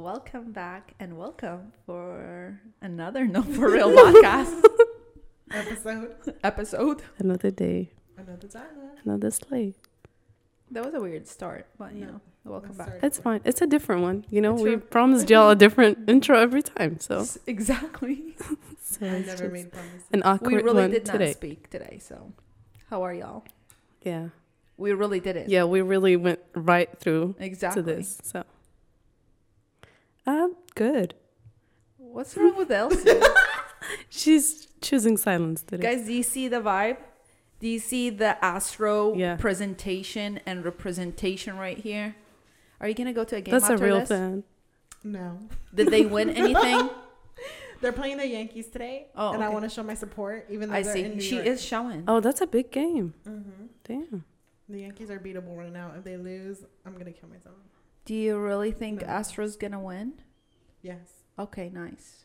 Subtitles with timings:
[0.00, 4.62] Welcome back and welcome for another No For Real podcast
[5.50, 6.14] episode.
[6.44, 7.02] episode.
[7.18, 8.66] Another day, Another time.
[9.04, 9.74] another sleigh.
[10.70, 12.12] That was a weird start, but you No.
[12.12, 12.98] know, welcome back.
[13.02, 13.40] It's fine.
[13.44, 14.26] It's a different one.
[14.28, 14.80] You know, It's we true.
[14.80, 17.00] promised y'all a different intro every time.
[17.00, 18.36] So, S- Exactly.
[18.82, 20.02] so I it's never made promises.
[20.12, 21.32] an awkward We really one did not today.
[21.32, 22.32] speak today, so
[22.90, 23.44] how are y'all?
[24.02, 24.28] Yeah.
[24.76, 25.48] We really didn't.
[25.48, 27.82] Yeah, we really went right through Exactly.
[27.82, 28.18] to this.
[28.22, 28.44] So,
[30.26, 31.14] uh, good.
[31.98, 33.10] What's wrong with Elsie?
[34.08, 35.82] She's choosing silence today.
[35.94, 36.96] Guys, do you see the vibe?
[37.60, 39.36] Do you see the Astro Yeah.
[39.36, 42.16] presentation and representation right here?
[42.80, 44.08] Are you gonna go to a game That's a after real this?
[44.08, 44.44] fan.
[45.04, 45.38] No.
[45.74, 46.90] Did they win anything?
[47.80, 49.52] They're playing the Yankees today, Oh, and I okay.
[49.54, 51.14] want to show my support, even though I they're in see.
[51.16, 51.46] New She York.
[51.46, 52.04] is showing.
[52.08, 53.14] Oh, that's a big game.
[53.24, 53.40] hmm
[53.84, 54.24] Damn.
[54.68, 55.92] The Yankees are beatable right now.
[55.96, 57.54] If they lose, I'm gonna kill myself.
[58.06, 59.08] Do you really think No.
[59.08, 60.14] Astro's gonna win?
[60.80, 61.06] Yes.
[61.38, 62.24] Okay, nice.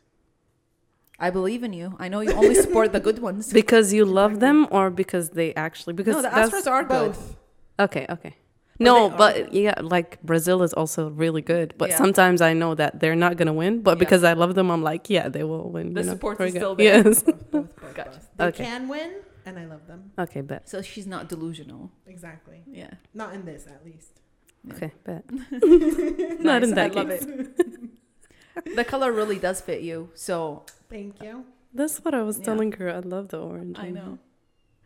[1.19, 1.95] I believe in you.
[1.99, 3.51] I know you only support the good ones.
[3.61, 7.11] Because you love them, or because they actually because no, the that's Astros are good.
[7.11, 7.35] Both.
[7.79, 8.05] okay.
[8.09, 8.35] Okay.
[8.77, 11.73] But No, they are- but yeah, like Brazil is also really good.
[11.77, 11.97] But Yeah.
[11.97, 13.81] sometimes I know that they're not gonna win.
[13.81, 13.99] But Yeah.
[14.05, 15.93] because I love them, I'm like, yeah, they will win.
[15.93, 16.85] The you know, support we're is still there.
[17.03, 17.21] Yes.
[17.23, 17.51] Both.
[17.51, 17.75] Both.
[17.75, 18.19] both, Gotcha.
[18.37, 18.63] They Okay.
[18.63, 19.11] can win,
[19.45, 20.11] and I love them.
[20.17, 21.91] Okay, but So she's not delusional.
[22.07, 22.63] Exactly.
[22.67, 22.93] Yeah.
[23.13, 24.20] Not in this, at least.
[24.63, 24.73] Yeah.
[24.75, 25.23] Okay, bet.
[25.31, 27.23] Nice, Not in that I love case.
[27.25, 28.75] it.
[28.75, 30.09] the color really does fit you.
[30.13, 31.45] So Thank you.
[31.73, 32.45] That's what I was Yeah.
[32.45, 32.89] telling her.
[32.89, 33.77] I love the orange.
[33.79, 34.19] I know.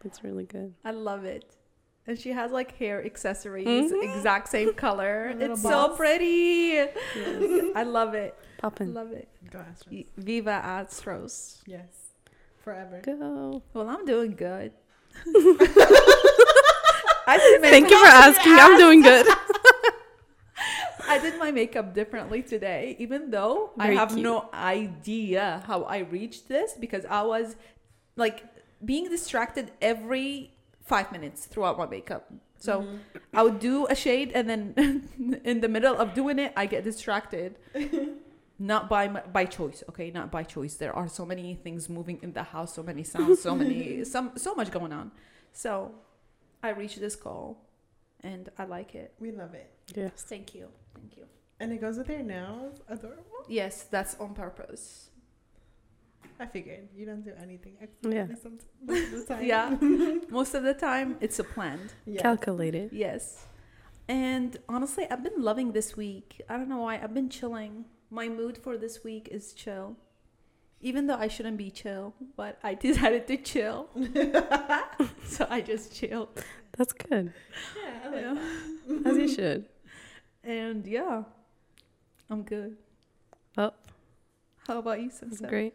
[0.02, 0.06] it.
[0.08, 0.74] It's really good.
[0.86, 1.44] I love it.
[2.08, 4.04] And she has like hair accessories, Mhm.
[4.18, 5.30] exact same color.
[5.30, 6.86] A little It's so pretty.
[7.16, 7.72] Yes.
[7.76, 8.36] I love it.
[8.60, 8.94] Poppin'.
[8.94, 9.28] Love it.
[9.50, 9.92] Go Astros.
[9.92, 11.62] Y- Viva Astros.
[11.66, 12.12] Yes.
[12.64, 13.02] Forever.
[13.04, 13.64] Go.
[13.74, 14.72] Well, I'm doing good.
[17.28, 18.54] I did Thank you for asking.
[18.54, 19.28] I'm doing good.
[21.08, 24.24] I did my makeup differently today, even though Very I have cute.
[24.24, 27.56] no idea how I reached this because I was
[28.16, 28.44] like
[28.84, 30.52] being distracted every
[30.84, 32.32] five minutes throughout my makeup.
[32.58, 33.00] So Mhm.
[33.34, 36.84] I would do a shade and then in the middle of doing it, I get
[36.84, 37.58] distracted.
[38.58, 40.10] Not by my, by choice, okay?
[40.12, 40.76] Not by choice.
[40.76, 44.32] There are so many things moving in the house, so many sounds, so many some
[44.38, 45.12] so much going on.
[45.52, 45.92] So
[46.66, 47.58] I reached this goal
[48.22, 49.14] and I like it.
[49.20, 49.72] we love it.
[49.96, 50.24] Yes.
[50.28, 50.68] Thank you.
[50.96, 51.26] Thank you.
[51.60, 52.82] And it goes with your nails.
[52.90, 53.24] Adorable.
[53.48, 55.10] Yes, that's on purpose.
[56.40, 58.14] I figured you don't do anything extra.
[58.14, 58.26] Yeah.
[58.86, 59.46] Most of the time.
[59.46, 59.78] Yeah.
[60.30, 61.94] Most of the time, it's a planned.
[62.06, 62.22] Yeah.
[62.22, 62.90] Calculated.
[62.92, 63.46] Yes.
[64.08, 66.42] And honestly, I've been loving this week.
[66.50, 66.96] I don't know why.
[67.02, 67.86] I've been chilling.
[68.10, 69.96] My mood for this week is chill.
[70.86, 73.90] Even though I shouldn't be chill, but I decided to chill.
[75.26, 76.30] so I just chilled.
[76.78, 77.34] That's good.
[77.76, 78.38] Yeah, I like Yeah.
[79.02, 79.08] that.
[79.10, 79.66] As you should.
[80.44, 81.24] And yeah,
[82.30, 82.78] I'm good.
[83.58, 83.74] Well.
[84.68, 85.50] How about you, That's Sunset?
[85.50, 85.74] great.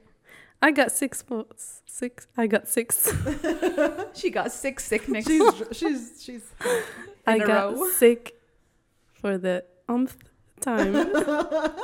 [0.63, 1.83] I got six votes.
[1.87, 2.29] Six.
[2.37, 3.13] I got six.
[4.15, 5.25] She got six sickness.
[5.27, 6.45] she's she's she's
[7.27, 7.89] I In a got row.
[7.89, 8.35] sick
[9.15, 10.19] for the umpth
[10.61, 10.93] time.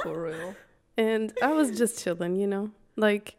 [0.02, 0.54] for real.
[0.96, 2.70] And I was just chilling, you know?
[2.96, 3.36] Like,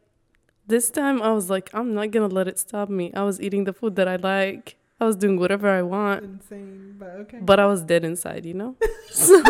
[0.67, 3.11] this time I was like, I'm not gonna let it stop me.
[3.13, 4.75] I was eating the food that I like.
[4.99, 7.37] I was doing whatever I want, insane, but okay.
[7.41, 8.75] but I was dead inside, you know?
[9.09, 9.43] So,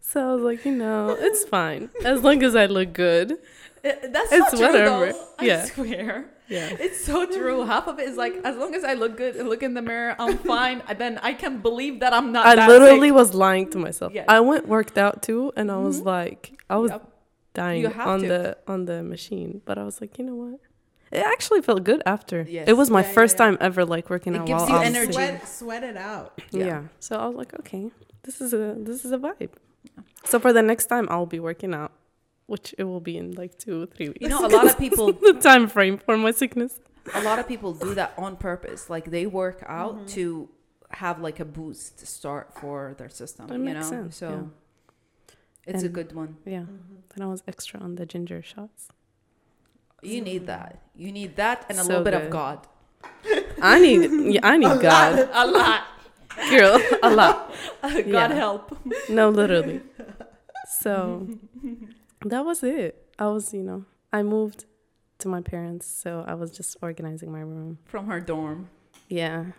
[0.00, 1.90] so I was like, you know, it's fine.
[2.04, 3.32] As long as I look good.
[3.82, 5.12] It- that's It's so true, whatever.
[5.12, 5.26] Though.
[5.40, 5.64] I Yeah.
[5.64, 6.26] swear.
[6.48, 6.76] Yeah.
[6.78, 7.64] It's so true.
[7.66, 9.82] Half of it is like, as long as I look good and look in the
[9.82, 10.82] mirror, I'm fine.
[10.96, 12.46] Then I can believe that I'm not.
[12.46, 13.16] I literally sick.
[13.16, 14.12] was lying to myself.
[14.14, 14.26] Yes.
[14.28, 16.04] I went worked out too, and I was Mhm.
[16.06, 17.08] like, I was Yep.
[17.54, 18.28] Dying You have on to.
[18.28, 20.60] the on the machine, but I was like, you know what?
[21.12, 22.42] It actually felt good after.
[22.48, 22.66] Yes.
[22.68, 23.44] It was my Yeah, yeah, first yeah.
[23.44, 25.12] time ever like working It out gives while you I was energy.
[25.12, 25.38] sick.
[25.46, 26.40] Sweat, sweat it out.
[26.50, 26.64] Yeah.
[26.66, 26.82] Yeah.
[26.98, 27.90] So I was like, okay,
[28.24, 29.50] this is a this is a vibe.
[30.24, 31.92] So for the next time, I'll be working out,
[32.46, 34.20] which it will be in like two three weeks.
[34.22, 36.80] You know, a lot of people, the time frame for my sickness.
[37.14, 38.88] a lot of people do that on purpose.
[38.90, 40.08] Like they work out Mhm.
[40.16, 40.48] to
[40.90, 43.46] have like a boost to start for their system.
[43.48, 44.50] That you makes know, sense, so
[45.66, 46.36] it's a good one.
[46.44, 46.60] Yeah.
[46.60, 47.02] Mhm.
[47.14, 48.88] Then I was extra on the ginger shots.
[50.02, 50.80] You need that.
[50.94, 52.30] You need that and a So little bit of.
[52.30, 52.66] God.
[53.62, 54.00] I need
[54.34, 55.82] yeah, I need God, a lot.
[56.50, 57.54] girl, a lot.
[57.82, 58.34] God Yeah.
[58.34, 58.76] help.
[59.08, 59.80] No, literally.
[60.66, 61.28] So
[62.24, 63.06] that was it.
[63.18, 64.64] I was, you know, I moved
[65.18, 67.78] to my parents, so I was just organizing my room.
[67.84, 68.68] From her dorm.
[69.08, 69.52] Yeah.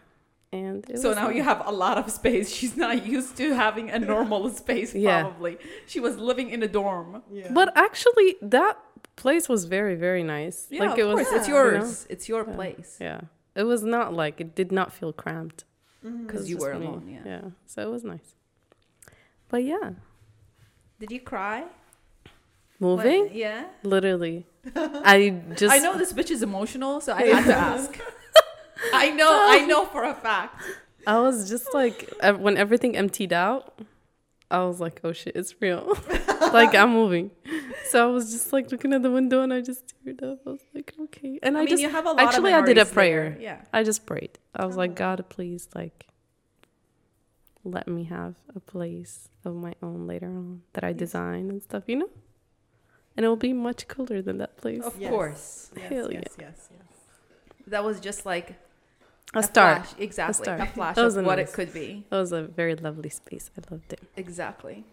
[0.56, 2.48] And it So was now you have a lot of space.
[2.57, 5.22] She's not used to having a normal space, Yeah.
[5.24, 5.54] probably.
[5.92, 7.10] She was living in a dorm.
[7.40, 7.52] Yeah.
[7.60, 8.75] But actually that
[9.24, 10.57] place was very very nice.
[10.69, 11.28] Yeah, of course.
[11.38, 12.07] it's you know, yours.
[12.13, 12.56] It's your Yeah.
[12.57, 12.92] place.
[13.07, 13.22] Yeah.
[13.62, 15.60] It was not like it did not feel cramped.
[16.06, 16.25] Mm-hmm.
[16.28, 16.86] because It was you were me.
[16.86, 17.24] alone, yeah.
[17.34, 17.46] Yeah.
[17.72, 18.30] So it was nice.
[19.52, 19.88] But yeah,
[21.00, 21.60] Did you cry?
[22.80, 23.66] moving When- yeah.
[23.84, 24.46] literally.
[24.75, 25.18] I
[25.62, 27.92] just I know this bitch is emotional, so I had to ask.
[28.94, 30.62] I know, I know for a fact.
[31.08, 32.10] I was just like
[32.40, 33.80] when everything emptied out,
[34.50, 35.98] I was like, "Oh shit, it's real!"
[36.54, 37.32] like I'm moving.
[37.90, 40.40] So I was just like looking at the window and I just teared up.
[40.46, 42.64] I was like, "Okay," and I, I, mean, just you have a lot actually of
[42.64, 43.32] I did a prayer.
[43.32, 43.42] there.
[43.42, 43.62] Yeah.
[43.74, 44.40] I just prayed.
[44.56, 44.96] I was like, Oh.
[44.96, 46.08] "God, please, like,
[47.64, 51.84] let me have a place of my own later on that I design and stuff,
[51.88, 52.10] you know."
[53.18, 54.84] And it will be much cooler than that place.
[54.84, 55.10] Of Yes.
[55.10, 55.72] course.
[55.78, 56.88] Yes, Hell yes, yes, yes.
[57.68, 58.56] That was just like
[59.33, 59.86] A start.
[59.88, 60.00] flash.
[60.00, 60.42] Exactly.
[60.44, 60.69] A, start.
[60.69, 62.06] flash That was of a what nice- it could be.
[62.10, 63.50] That was a very lovely space.
[63.57, 64.01] I loved it.
[64.16, 64.86] Exactly.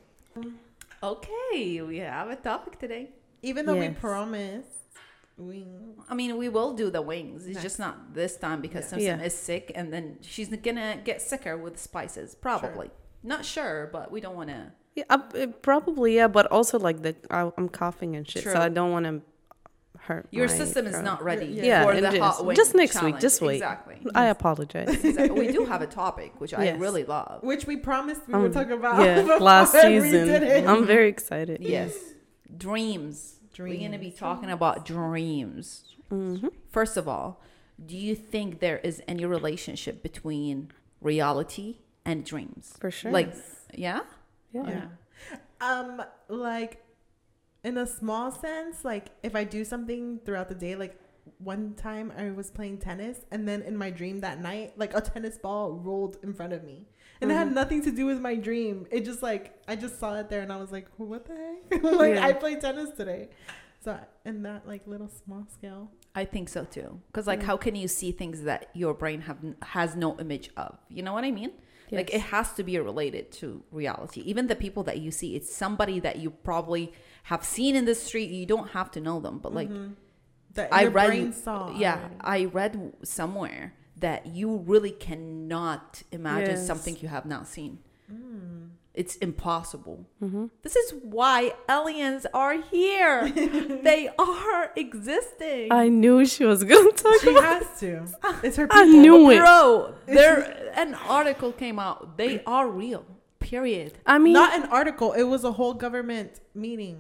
[1.03, 3.11] Okay, we have a topic today.
[3.43, 4.69] Even though we promised,
[5.37, 5.67] we
[6.09, 7.47] I mean, we will do the wings.
[7.47, 7.63] It's Nice.
[7.63, 8.91] just not this time because Yeah.
[8.91, 9.27] Simpson Yeah.
[9.27, 12.35] is sick, and then she's gonna get sicker with spices.
[12.37, 12.91] Probably.
[13.25, 14.73] Not sure, but we don't want to.
[14.95, 18.53] Yeah, uh, probably yeah, but also like the I, I'm coughing and shit, True.
[18.53, 19.23] so I don't want to
[19.99, 20.27] hurt.
[20.31, 21.05] Your my system is throat.
[21.05, 23.55] not ready Yeah, for and the just- hot wing just next week, just wait.
[23.57, 23.97] Exactly.
[24.15, 25.05] I apologize.
[25.05, 25.39] exactly.
[25.47, 27.43] We do have a topic which I really love.
[27.43, 29.03] which we promised we Um, would talk about.
[29.05, 30.67] yeah, last season.
[30.69, 31.61] I'm very excited.
[31.61, 31.95] Yes,
[32.57, 33.37] dreams.
[33.59, 34.19] We're gonna be Dreams.
[34.19, 35.85] talking about dreams.
[36.09, 37.41] hmm First of all,
[37.85, 42.75] do you think there is any relationship between reality and dreams?
[42.81, 43.13] For sure.
[43.13, 43.35] Like,
[43.75, 44.01] yeah,
[44.53, 44.69] yeah.
[44.69, 44.87] Yeah.
[45.61, 46.83] Um, like
[47.65, 50.97] in a small sense, like if I do something throughout the day, like
[51.39, 55.01] one time I was playing tennis and then in my dream that night, like a
[55.01, 56.87] tennis ball rolled in front of me.
[57.21, 57.55] And it had Mhm.
[57.55, 58.87] nothing to do with my dream.
[58.91, 61.35] It just like I just saw it there and I was like, what the
[61.71, 61.83] heck?
[61.85, 62.27] like Yeah.
[62.27, 63.29] I played tennis today.
[63.85, 65.91] So in that like little small scale.
[66.17, 67.01] I think so too.
[67.07, 67.47] Because like, Yeah.
[67.47, 70.79] how can you see things that your brain have has no image of?
[70.89, 71.53] You know what I mean?
[71.99, 74.21] Like it has to be related to reality.
[74.23, 76.93] Even the people that you see, it's somebody that you probably
[77.25, 78.31] have seen in the street.
[78.31, 79.95] You don't have to know them, but like Mhm.
[80.55, 81.77] that I read- brain saw.
[81.77, 82.09] yeah.
[82.21, 86.67] I read somewhere that you really cannot imagine Yes.
[86.67, 87.79] something you have not seen.
[88.13, 88.62] Mm.
[88.95, 90.07] It's impossible.
[90.21, 93.27] hmm This is why aliens are here.
[93.83, 95.73] they are existing.
[95.73, 97.21] I knew she was gonna talk.
[97.23, 98.07] She has to.
[98.43, 98.83] It's her people.
[98.83, 99.39] I knew it.
[99.39, 102.19] Bro, there an article came out.
[102.19, 103.05] They are real.
[103.41, 103.99] Period.
[104.07, 105.13] I mean, Not an article.
[105.13, 106.99] It was a whole government meeting.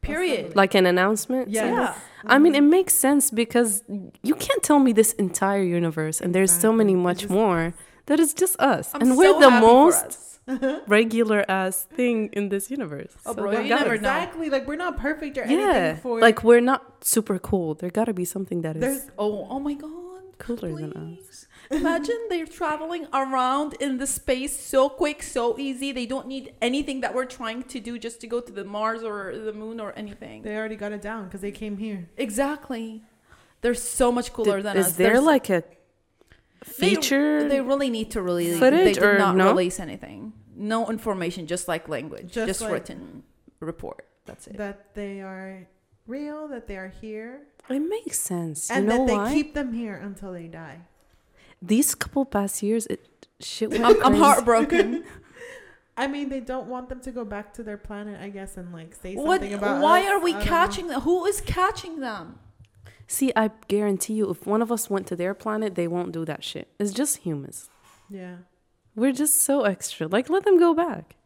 [0.00, 0.56] Period.
[0.56, 1.48] like an announcement.
[1.48, 1.62] Yes.
[1.62, 1.94] So- Yeah.
[2.34, 3.82] I mean, it makes sense because
[4.22, 7.74] you can't tell me this entire universe, and there's so many much just more.
[8.06, 10.31] That is just us, I'm and we're the happy for most.
[10.48, 10.80] Uh-huh.
[10.88, 13.12] regular ass thing in this universe.
[13.24, 13.94] Oh, So bro, there you never be- know.
[13.94, 14.50] exactly.
[14.50, 15.96] Like we're not perfect or Yeah, anything.
[16.02, 17.74] For like we're not super cool.
[17.74, 20.22] There got to be something that is there's Oh, oh my god.
[20.38, 21.46] cooler than us.
[21.70, 25.92] Imagine they're traveling around in the space so quick, so easy.
[25.92, 29.04] They don't need anything that we're trying to do just to go to the Mars
[29.04, 30.42] or the moon or anything.
[30.42, 32.08] they already got it down because they came here.
[32.16, 33.02] Exactly.
[33.60, 34.96] They're so much cooler Did- than is us.
[34.96, 35.76] there There's- like a They-
[36.64, 37.48] feature?
[37.48, 38.58] They, really need to release.
[38.58, 39.48] Footage they did or not no?
[39.48, 40.32] release anything.
[40.54, 43.22] No information, just like language, Just just, like- written
[43.60, 44.06] report.
[44.24, 44.56] That's it.
[44.56, 45.66] That they are
[46.06, 46.48] real.
[46.48, 48.70] That they are here, it makes sense.
[48.70, 49.32] and you know that they why?
[49.32, 50.80] keep them here until they die.
[51.60, 53.70] These couple past years, it shit.
[53.70, 55.04] went I'm, I'm heartbroken.
[55.96, 58.72] I mean, they don't want them to go back to their planet, I guess, and
[58.72, 59.40] like say what?
[59.40, 59.82] something about.
[59.82, 60.08] Why us.
[60.08, 60.50] are we I don't know.
[60.50, 61.00] catching them?
[61.02, 62.38] Who is catching them?
[63.12, 66.24] See, I guarantee you, if one of us went to their planet, they won't do
[66.24, 66.68] that shit.
[66.78, 67.68] It's just humans.
[68.08, 68.36] Yeah.
[68.96, 70.06] We're just so extra.
[70.08, 71.16] Like, let them go back.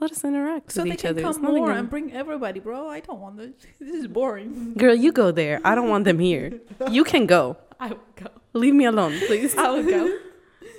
[0.00, 1.20] Let us interact So with they each can other.
[1.28, 2.88] It's come more gonna- and bring everybody, bro.
[2.88, 3.54] I don't want this.
[3.78, 4.74] This is boring.
[4.76, 5.60] Girl, you go there.
[5.64, 6.60] I don't want them here.
[6.90, 7.56] You can go.
[7.78, 8.26] I would go.
[8.52, 9.56] Leave me alone, please.
[9.56, 10.18] I would go.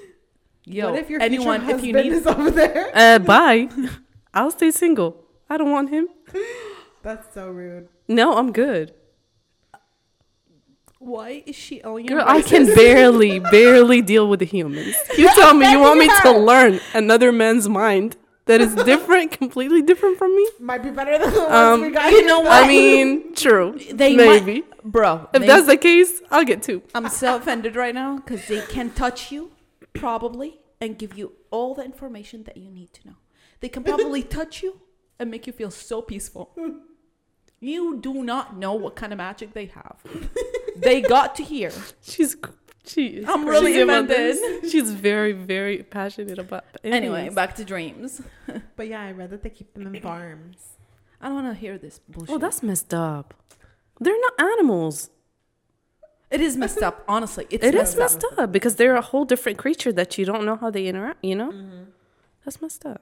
[0.66, 2.92] Yo, what if your anyone, if you husband need, is over there?
[2.94, 3.70] Uh, bye.
[4.34, 5.12] I'll stay single.
[5.50, 6.10] I don't want him.
[7.04, 7.88] That's so rude.
[8.10, 8.94] No, I'm good.
[11.08, 12.08] Why is she alien?
[12.08, 14.96] Girl, I can barely, barely deal with the humans.
[15.18, 19.82] You tell me you want me to learn another man's mind that is different, completely
[19.82, 20.46] different from me?
[20.60, 22.12] Might be better than the ones Um, we got.
[22.12, 22.64] you know what?
[22.64, 23.80] I mean, true.
[23.92, 24.64] They might- Maybe.
[24.84, 25.28] bro.
[25.34, 26.82] If they- that's the case, I'll get two.
[26.96, 29.52] I'm so offended right now because they can touch you,
[29.94, 33.16] probably, and give you all the information that you need to know.
[33.62, 34.82] They can probably touch you
[35.20, 36.52] and make you feel so peaceful.
[37.60, 39.98] You do not know what kind of magic they have.
[40.76, 41.72] they got to hear.
[42.02, 42.36] She's
[42.86, 44.38] she I'm really crazy about offended.
[44.64, 44.72] this.
[44.72, 48.22] She's very, very passionate about Anyway, back to dreams.
[48.78, 50.78] But yeah, I read that they keep them in farms.
[51.20, 52.34] I don't want to hear this bullshit.
[52.34, 53.34] Oh, that's messed up.
[54.00, 55.10] They're not animals.
[56.30, 57.04] It is messed up.
[57.08, 60.26] Honestly, it's It is messed, messed up because they're a whole different creature that you
[60.26, 61.24] don't know how they interact.
[61.24, 61.84] You know, mm-hmm.
[62.46, 63.02] that's messed up.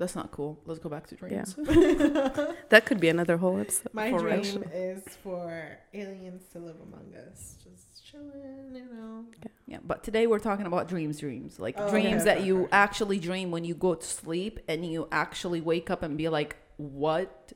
[0.00, 0.52] That's not cool.
[0.64, 1.54] Let's go back to dreams.
[1.58, 1.64] Yeah.
[1.64, 2.56] dreams.
[2.72, 3.92] That could be another whole episode.
[3.92, 4.40] My For real.
[4.42, 5.46] dream is for
[5.92, 9.26] aliens to live among us, just chilling, you know.
[9.72, 11.60] Yeah, but today we're talking about dreams, dreams.
[11.60, 14.78] Like Oh, dreams okay, that okay, you actually dream when you go to sleep and
[14.92, 17.52] you actually wake up and be like, what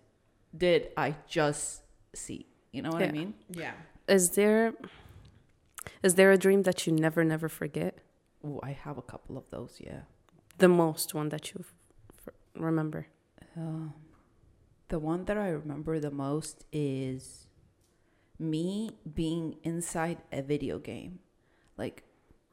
[0.64, 1.80] did I just
[2.14, 2.40] see?
[2.72, 3.32] You know what I mean?
[3.48, 3.72] Yeah.
[4.06, 4.74] Is there
[6.02, 7.92] is there a dream that you never never forget?
[8.46, 10.00] Oh, I have a couple of those, yeah.
[10.58, 11.74] The most one that you f- f-
[12.56, 13.06] remember?
[13.56, 13.94] Um,
[14.88, 17.46] the one that I remember the most is
[18.38, 21.20] me being inside a video game.
[21.76, 22.02] Like,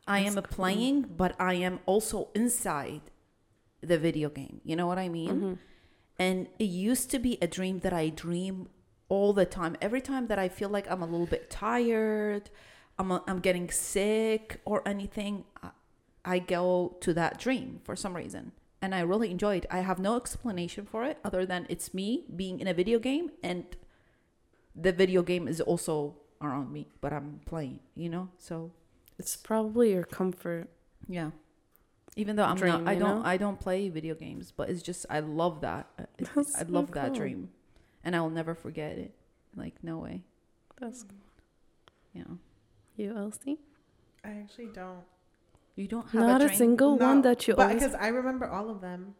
[0.07, 0.43] I am cool.
[0.43, 3.01] playing, but I am also inside
[3.81, 4.61] the video game.
[4.63, 5.41] You know what I mean?
[5.41, 5.57] Mhm.
[6.19, 8.69] And it used to be a dream that I dream
[9.09, 9.75] all the time.
[9.81, 12.49] Every time that I feel like I'm a little bit tired,
[12.99, 15.69] I'm, a, I'm getting sick or anything, I,
[16.23, 18.51] I go to that dream for some reason.
[18.81, 19.65] And I really enjoy it.
[19.69, 23.29] I have no explanation for it other than it's me being in a video game
[23.43, 23.63] and
[24.75, 28.29] the video game is also around me, but I'm playing, you know?
[28.39, 28.71] So,
[29.19, 30.67] It's probably your comfort.
[31.07, 31.31] yeah.
[32.17, 33.25] Even though I'm Dream, not, I don't, know?
[33.25, 35.87] I don't play video games, but it's just I love that.
[36.19, 37.51] It- That's I so love that dream,
[38.03, 39.13] and I will never forget it.
[39.55, 40.23] Like no way,
[40.77, 41.05] That's
[42.13, 42.37] you know.
[42.97, 43.59] you, Elsie.
[44.25, 45.03] I actually don't.
[45.75, 46.57] You don't have Not a a, dream.
[46.57, 47.81] single one that you but always.
[47.81, 49.15] because I remember all of them.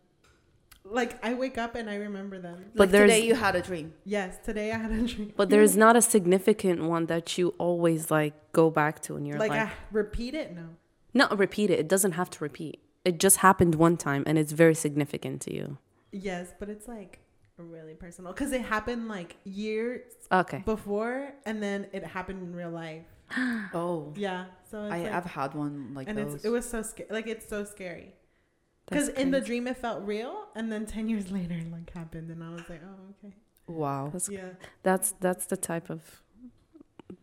[0.83, 2.55] Like I wake up and I remember them.
[2.57, 3.93] Like But there's- today you had a dream.
[4.03, 5.33] Yes, today I had a dream.
[5.35, 9.37] But there's not a significant one that you always like go back to in your
[9.37, 9.69] like life.
[9.69, 10.53] I repeat it.
[10.55, 10.65] No.
[11.13, 11.79] Not repeat it.
[11.79, 12.81] It doesn't have to repeat.
[13.05, 15.77] It just happened one time and it's very significant to you.
[16.11, 17.19] Yes, but it's like
[17.57, 20.63] really personal because it happened like years Okay.
[20.65, 23.03] before, and then it happened in real life.
[23.73, 26.33] Oh, Yeah, so it's I, like, I've had one like and those.
[26.35, 27.09] it's it was so scary.
[27.11, 28.13] Like it's so scary
[28.89, 32.43] because in the dream it felt real, and then ten years later like happened, and
[32.43, 33.35] I was like, oh okay,
[33.67, 34.09] wow.
[34.13, 34.49] That's, yeah,
[34.83, 36.01] that's that's the type of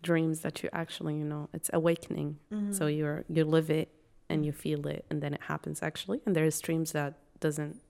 [0.03, 2.39] dreams that you actually you know it's awakening.
[2.53, 2.75] Mhm.
[2.75, 3.89] So you're you live it
[4.29, 6.21] and you feel it and then it happens actually.
[6.27, 7.81] And there's dreams that doesn't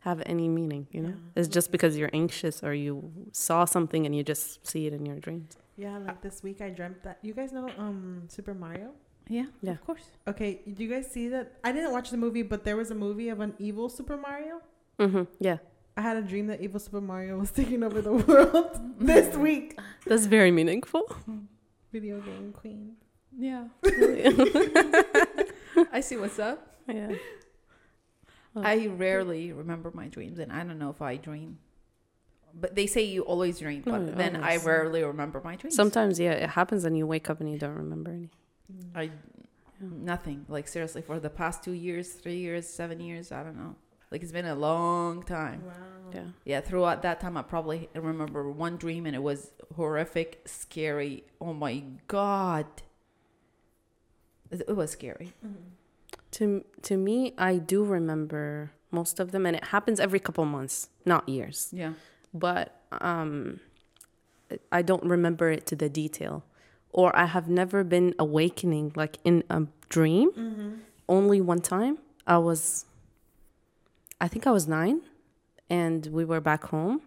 [0.00, 0.86] have any meaning.
[0.90, 1.36] You know, Yeah.
[1.40, 5.06] it's just because you're anxious or you saw something and you just see it in
[5.06, 5.56] your dreams.
[5.76, 5.98] Yeah.
[5.98, 8.92] Like this week I dreamt that you guys know um Super Mario.
[9.28, 9.72] Yeah, Yeah.
[9.72, 10.04] of course.
[10.28, 11.52] Okay, do you guys see that?
[11.64, 14.60] I didn't watch the movie, but there was a movie of an evil Super Mario.
[14.98, 15.22] Mm-hmm.
[15.40, 15.58] Yeah,
[15.96, 19.78] I had a dream that evil Super Mario was taking over the world this week.
[20.06, 21.04] that's very meaningful.
[21.92, 22.96] Video game queen.
[23.36, 23.68] Yeah,
[25.92, 26.76] I see what's up.
[26.88, 27.12] yeah.
[28.56, 31.58] I rarely remember my dreams, and I don't know if I dream.
[32.60, 35.74] But they say you always dream, but No, then I rarely remember my dreams.
[35.74, 38.30] Sometimes, yeah, it happens and you wake up and you don't remember any.
[38.94, 39.10] I Yeah.
[39.80, 40.46] nothing.
[40.48, 43.74] Like seriously, for the past two years, three years, seven years, I don't know.
[44.10, 45.64] Like it's been a long time.
[45.66, 45.72] Wow.
[46.14, 46.22] Yeah.
[46.44, 51.24] Yeah, throughout that time, I probably remember one dream, and it was horrific, scary.
[51.40, 52.66] Oh my god,
[54.50, 55.32] it, it was scary.
[55.44, 55.54] Mm-hmm.
[56.32, 60.88] To to me, I do remember most of them, and it happens every couple months,
[61.04, 61.68] not years.
[61.72, 61.94] Yeah,
[62.34, 63.60] But um,
[64.72, 66.44] I don't remember it to the detail,
[66.90, 70.32] or I have never been awakening like in a dream.
[70.32, 70.70] Mm-hmm.
[71.08, 72.86] Only one time, I was,
[74.20, 75.02] I think I was nine,
[75.70, 77.02] and we were back home.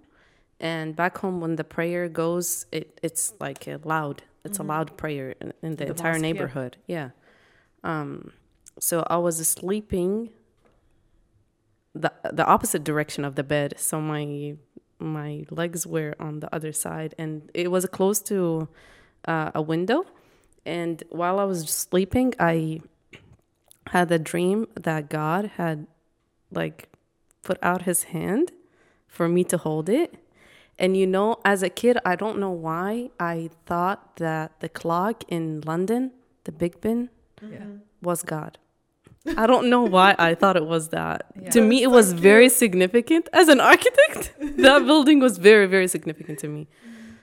[0.59, 4.23] And back home, when the prayer goes, it it's like a loud.
[4.43, 4.63] It's Mhm.
[4.63, 6.27] a loud prayer in, in the, The entire mosque, yeah.
[6.33, 6.77] neighborhood.
[6.87, 7.09] Yeah.
[7.83, 8.31] Um,
[8.79, 10.29] so I was sleeping
[11.93, 13.75] the the opposite direction of the bed.
[13.77, 14.55] So my
[14.99, 18.67] my legs were on the other side, and it was close to
[19.25, 20.05] uh, a window.
[20.65, 22.81] And while I was sleeping, I
[23.87, 25.87] had a dream that God had
[26.51, 26.89] like
[27.43, 28.51] put out His hand
[29.07, 30.15] for me to hold it.
[30.79, 35.23] And you know, as a kid, I don't know why I thought that the clock
[35.27, 36.11] in London,
[36.43, 37.09] the Big Ben,
[37.41, 37.65] Yeah.
[38.01, 38.57] was God.
[39.35, 41.25] I don't know why I thought it was that.
[41.41, 41.49] Yeah.
[41.51, 43.27] To me, it was very significant.
[43.33, 46.67] As an architect, that building was very, very significant to me.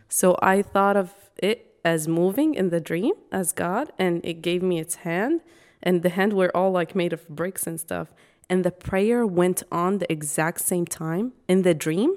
[0.09, 4.63] So I thought of it as moving in the dream as God, and it gave
[4.63, 5.41] me its hand,
[5.83, 8.09] and the hand were all like made of bricks and stuff.
[8.51, 12.17] And the prayer went on the exact same time in the dream,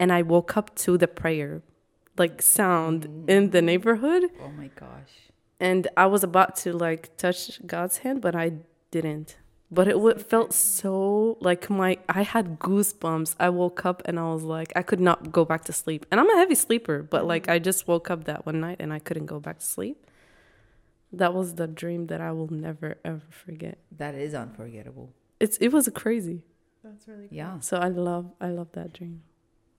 [0.00, 1.62] and I woke up to the prayer,
[2.16, 5.12] like sound in the neighborhood Oh my gosh.
[5.60, 8.52] and I was about to like touch God's hand, but I
[8.90, 9.36] didn't.
[9.70, 13.36] But it would, felt so like my I had goosebumps.
[13.38, 16.06] I woke up and I was like I could not go back to sleep.
[16.10, 17.52] And I'm a heavy sleeper, but like mm-hmm.
[17.52, 20.06] I just woke up that one night and I couldn't go back to sleep.
[21.12, 23.78] That was the dream that I will never ever forget.
[23.92, 25.12] That is unforgettable.
[25.38, 26.44] It's it was crazy.
[26.82, 27.36] That's really cool.
[27.36, 27.60] Yeah.
[27.60, 29.22] So I love I love that dream.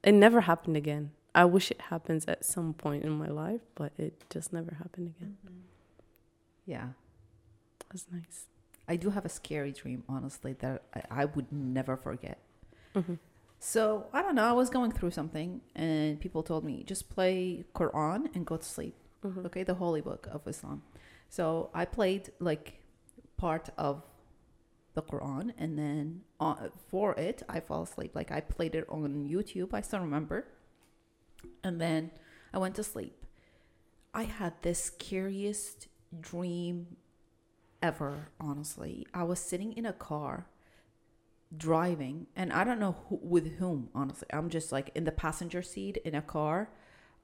[0.03, 1.11] It never happened again.
[1.33, 5.13] I wish it happens at some point in my life, but it just never happened
[5.15, 5.37] again.
[5.45, 5.59] Mm-hmm.
[6.65, 6.87] Yeah.
[7.89, 8.45] That's nice.
[8.89, 12.39] I do have a scary dream, honestly, that I, I would never forget.
[12.93, 13.15] hmm
[13.59, 14.45] So I don't know.
[14.45, 18.65] I was going through something, and people told me just play Quran and go to
[18.65, 18.95] sleep.
[19.23, 20.83] hmm Okay, the holy book of Islam.
[21.29, 22.79] So I played like
[23.37, 24.03] part of
[24.95, 28.15] the Quran, and then uh, for it, I fall asleep.
[28.15, 29.73] Like I played it on YouTube.
[29.73, 30.47] I still remember.
[31.63, 32.11] And then
[32.53, 33.25] I went to sleep.
[34.13, 35.87] I had this scariest
[36.19, 36.97] dream
[37.81, 38.29] ever.
[38.39, 40.47] Honestly, I was sitting in a car
[41.55, 45.63] driving and i don't know who, with whom honestly i'm just like in the passenger
[45.63, 46.69] seat in a car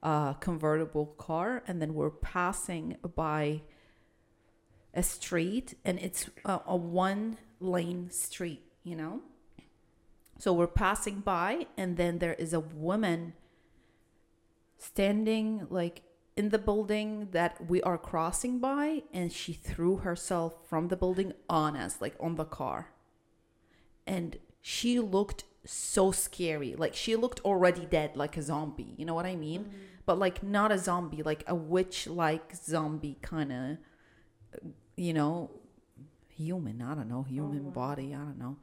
[0.02, 3.62] uh convertible car and then we're passing by
[4.94, 9.20] a street and it's a, a one lane street you know
[10.38, 13.32] so we're passing by and then there is a woman
[14.76, 16.02] standing like
[16.36, 21.32] in the building that we are crossing by and she threw herself from the building
[21.48, 22.92] on us like on the car.
[24.06, 26.74] And she looked so scary.
[26.76, 29.62] Like she looked already dead like a zombie you know what i mean?
[29.62, 29.76] Mm-hmm.
[30.04, 33.78] But like not a zombie like a witch like zombie kind of
[34.96, 35.50] you know
[36.28, 36.82] human.
[36.82, 37.70] I don't know human oh.
[37.70, 38.58] body i don't know.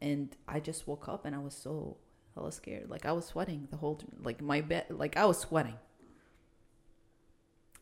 [0.00, 1.98] And i just woke up and i was so
[2.34, 2.88] hella scared.
[2.88, 5.76] Like i was sweating the whole like my bed like i was sweating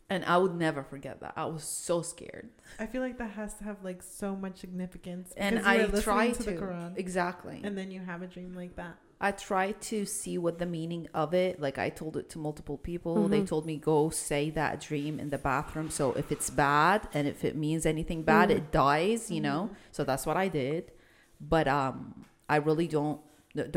[0.09, 2.49] and i would never forget that i was so scared
[2.79, 5.33] I feel like that has to have like so much significance.
[5.37, 8.77] and i try to to, the Quran, exactly and then you have a dream like
[8.77, 8.97] that.
[9.19, 11.59] I tried to see what the meaning of it.
[11.59, 13.29] Like I told it to multiple people.
[13.29, 13.47] They Mhm.
[13.49, 15.89] told me go say that dream in the bathroom.
[15.89, 18.57] So if it's bad and if it means anything bad, Mm.
[18.59, 19.31] it dies.
[19.31, 19.71] You know.
[19.91, 20.93] So that's what I did.
[21.41, 23.23] But um, I really don't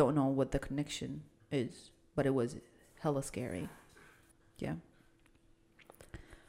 [0.01, 1.91] don't know what the connection is.
[2.15, 2.57] But it was
[2.99, 3.69] hella scary.
[4.57, 4.75] Yeah.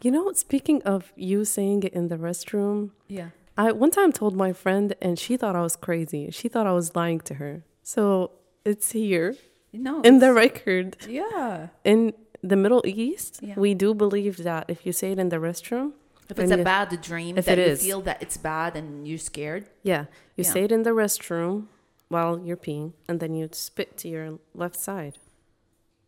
[0.03, 3.31] You know, speaking of you saying it in the restroom, Yeah.
[3.57, 6.31] I one time told my friend and she thought I was crazy.
[6.31, 7.63] She thought I was lying to her.
[7.83, 8.31] So
[8.65, 9.37] it's here
[9.73, 10.01] No.
[10.03, 10.97] in the record.
[11.09, 11.69] Yeah.
[11.85, 13.55] In the Middle East, Yeah.
[13.59, 15.93] we do believe that if you say it in the restroom,
[16.31, 17.83] If it's a you- bad dream if that it you is.
[17.83, 19.67] feel that it's bad and you're scared.
[19.83, 20.53] yeah, you Yeah.
[20.55, 21.67] say it in the restroom
[22.09, 25.19] while you're peeing, and then you spit to your left side,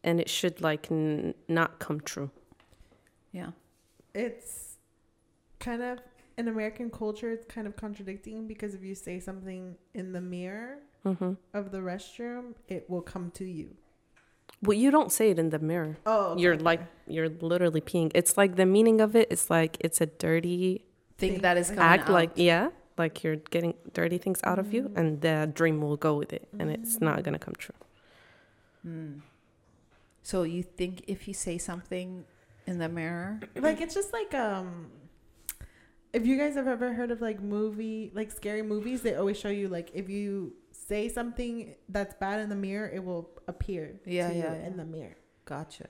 [0.03, 2.31] and it should like n- not come true.
[3.33, 3.51] Yeah.
[4.15, 4.77] It's
[5.59, 6.01] kind of
[6.37, 7.31] in American culture.
[7.31, 11.79] It's kind of contradicting because if you say something in the mirror hmm of the
[11.79, 13.77] restroom, it will come to you.
[14.63, 15.99] Well, you don't say it in the mirror.
[16.07, 18.13] Oh, You're like you're literally peeing.
[18.15, 19.29] It's like the meaning of it.
[19.31, 20.85] It's like it's a dirty
[21.19, 22.09] thing, that is coming act.
[22.09, 26.15] Like yeah, like you're getting dirty things out of you, and the dream will go
[26.15, 27.75] with it, and it's not gonna come true.
[28.83, 29.19] Hmm.
[30.23, 32.25] So you think if you say something
[32.67, 34.91] in the mirror, like it's just like um
[36.13, 39.49] if you guys have ever heard of like movie like scary movies they always show
[39.49, 44.31] you like if you say something that's bad in the mirror it will appear Yeah,
[44.31, 44.67] yeah, yeah.
[44.67, 45.87] in the mirror gotcha.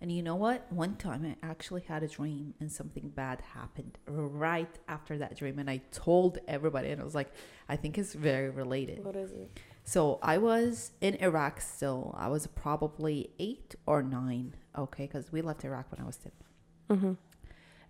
[0.00, 0.66] And you know what?
[0.72, 5.60] One time I actually had a dream and something bad happened right after that dream.
[5.60, 7.30] And I told everybody, and I was like,
[7.68, 9.04] I think it's very related.
[9.04, 9.60] What is it?
[9.84, 12.14] So I was in Iraq still.
[12.16, 16.32] I was probably eight or nine, okay, because we left Iraq when I was 10.
[16.90, 17.12] Mm-hmm.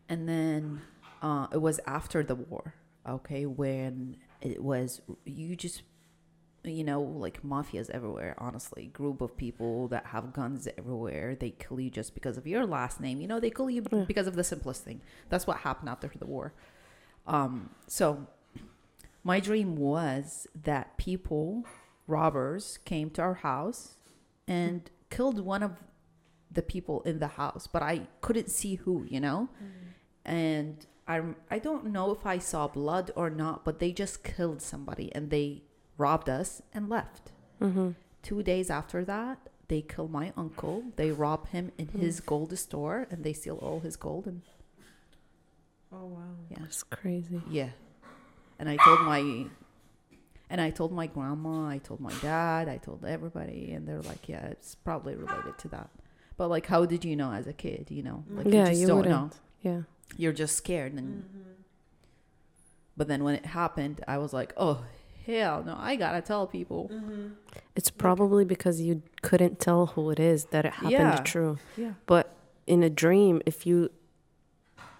[0.08, 0.80] And then
[1.22, 2.74] uh, it was after the war,
[3.08, 5.82] okay, when it was, you just,
[6.64, 8.86] you know, like mafias everywhere, honestly.
[8.86, 11.34] Group of people that have guns everywhere.
[11.34, 13.20] They kill you just because of your last name.
[13.20, 14.04] You know, they kill you Yeah.
[14.06, 15.00] because of the simplest thing.
[15.28, 16.54] That's what happened after the war.
[17.26, 18.26] Um, so
[19.24, 21.64] my dream was that people,
[22.06, 23.96] robbers, came to our house
[24.46, 25.72] and killed one of
[26.50, 29.48] the people in the house, but I couldn't see who, you know?
[30.24, 34.62] And I I don't know if I saw blood or not, but they just killed
[34.62, 35.62] somebody and they
[35.98, 37.32] robbed us and left.
[37.60, 37.90] Mm-hmm.
[38.22, 39.38] Two days after that,
[39.68, 40.84] they kill my uncle.
[40.96, 44.42] They rob him in his gold store and they steal all his gold and
[45.92, 46.58] oh wow yeah.
[46.60, 47.42] That's crazy.
[47.50, 47.70] Yeah.
[48.58, 49.46] And I told my
[50.52, 54.28] and I told my grandma, I told my dad, I told everybody and they're like,
[54.28, 55.88] yeah, it's probably related to that.
[56.36, 58.22] But like how did you know as a kid, you know?
[58.30, 59.14] Like yeah, you just you don't wouldn't.
[59.14, 59.30] know.
[59.62, 59.80] Yeah.
[60.16, 61.24] You're just scared and
[62.96, 64.84] But then when it happened, I was like, oh
[65.26, 66.90] hell no, I gotta tell people.
[66.92, 67.28] Mm-hmm.
[67.74, 71.16] It's probably because you couldn't tell who it is that it happened Yeah.
[71.34, 71.58] true.
[71.76, 71.92] Yeah.
[72.06, 72.34] But
[72.66, 73.90] in a dream, if you,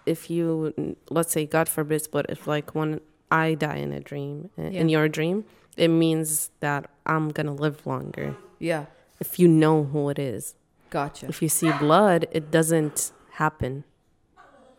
[0.05, 2.99] if you, let's say, God forbid, but if like when
[3.33, 5.37] I die in a dream, uh, in your dream,
[5.75, 6.81] it means that
[7.13, 8.35] I'm gonna live longer.
[8.59, 8.85] Yeah.
[9.19, 10.55] If you know who it is,
[10.89, 11.27] Gotcha.
[11.27, 13.83] if you see blood, it doesn't happen.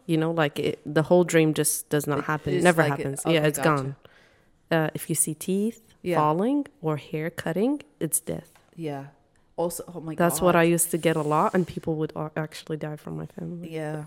[0.07, 2.63] You know, like it, the whole dream just does not It happen.
[2.63, 3.21] Never like it- happens.
[3.27, 3.83] okay, yeah, it's gotcha.
[3.83, 3.97] gone.
[4.71, 6.17] Uh, if you see teeth Yeah.
[6.21, 8.51] falling or hair cutting, it's death.
[8.77, 9.05] Yeah.
[9.57, 10.23] Also, oh my god.
[10.25, 13.27] That's what I used to get a lot, and people would actually die from my
[13.27, 13.69] family.
[13.81, 14.05] Yeah.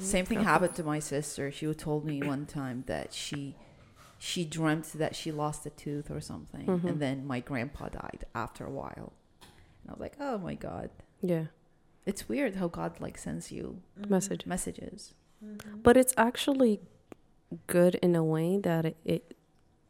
[0.00, 1.50] Same thing happened to my sister.
[1.50, 3.54] She told me one time that she
[4.18, 6.84] she dreamt that she lost a tooth or something, Mhm.
[6.84, 9.12] and then my grandpa died after a while.
[9.40, 10.90] And I was like, oh my god.
[11.20, 11.46] Yeah,
[12.06, 14.44] It's weird how God like sends you message.
[14.46, 15.14] messages.
[15.82, 16.80] But it's actually
[17.66, 19.36] good in a way that it, it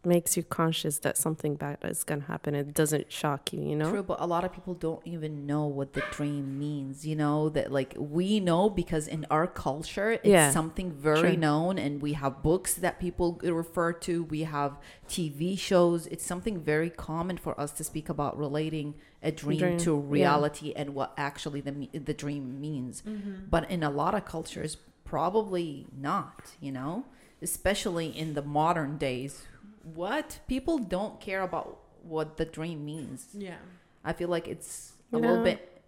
[0.09, 2.55] makes you conscious that something bad is gonna happen.
[2.55, 3.61] It doesn't shock you.
[3.61, 3.91] You know.
[3.91, 7.07] True, but a lot of people don't even know what the dream means.
[7.07, 11.37] You know that like we know because in our culture it's Yeah, something very true.
[11.47, 14.25] known, and we have books that people refer to.
[14.25, 14.73] We have
[15.09, 16.07] TV shows.
[16.09, 20.13] It's something very common for us to speak about relating a dream, Dream, to yeah.
[20.19, 23.03] reality and what actually the the dream means.
[23.03, 23.47] Mm-hmm.
[23.51, 26.53] But in a lot of cultures, probably not.
[26.61, 27.07] You know,
[27.43, 29.43] especially in the modern days,
[29.83, 33.29] what people don't care about what the dream means.
[33.33, 33.57] Yeah.
[34.05, 35.83] I feel like it's a little bit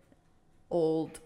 [0.70, 1.20] old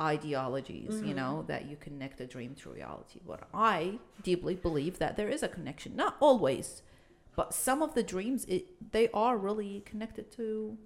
[0.00, 3.20] ideologies, you know, that you connect a dream to reality.
[3.26, 5.96] But I deeply believe that there is a connection.
[5.96, 6.82] Not always,
[7.34, 10.76] but some of the dreams it they are really connected to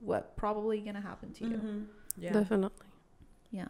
[0.00, 1.56] what probably gonna happen to you.
[1.56, 1.78] Mm-hmm.
[2.18, 2.32] Yeah.
[2.32, 2.86] Definitely.
[3.50, 3.68] Yeah.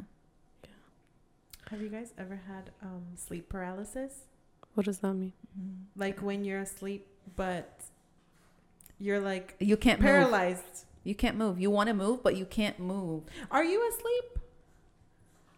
[1.70, 4.25] Have you guys ever had um, sleep paralysis?
[4.77, 5.33] What does that mean?
[5.59, 6.01] Mm-hmm.
[6.01, 7.81] Like when you're asleep, but
[8.99, 10.07] you're like You can't move.
[10.07, 10.85] paralyzed.
[11.03, 11.59] You can't move.
[11.59, 13.23] You want to move, but you can't move.
[13.51, 14.39] Are you asleep?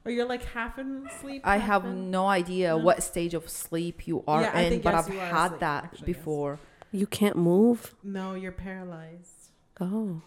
[0.04, 1.42] Or you're like half in sleep?
[1.44, 2.78] I have in- no idea No?
[2.78, 5.85] what stage of sleep you are Yeah, in, think but yes, I've had asleep, that
[5.85, 6.16] actually, yes.
[6.16, 6.59] before.
[6.92, 7.94] You can't move.
[8.02, 9.50] No, you're paralyzed.
[9.81, 10.22] Oh,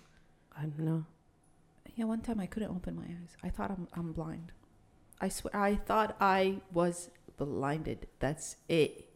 [0.55, 1.05] I don't know.
[1.95, 3.35] Yeah, one time I couldn't open my eyes.
[3.43, 4.51] I thought I'm I'm blind.
[5.19, 7.09] I swear I thought I was
[7.45, 8.07] blinded.
[8.19, 9.07] That's it.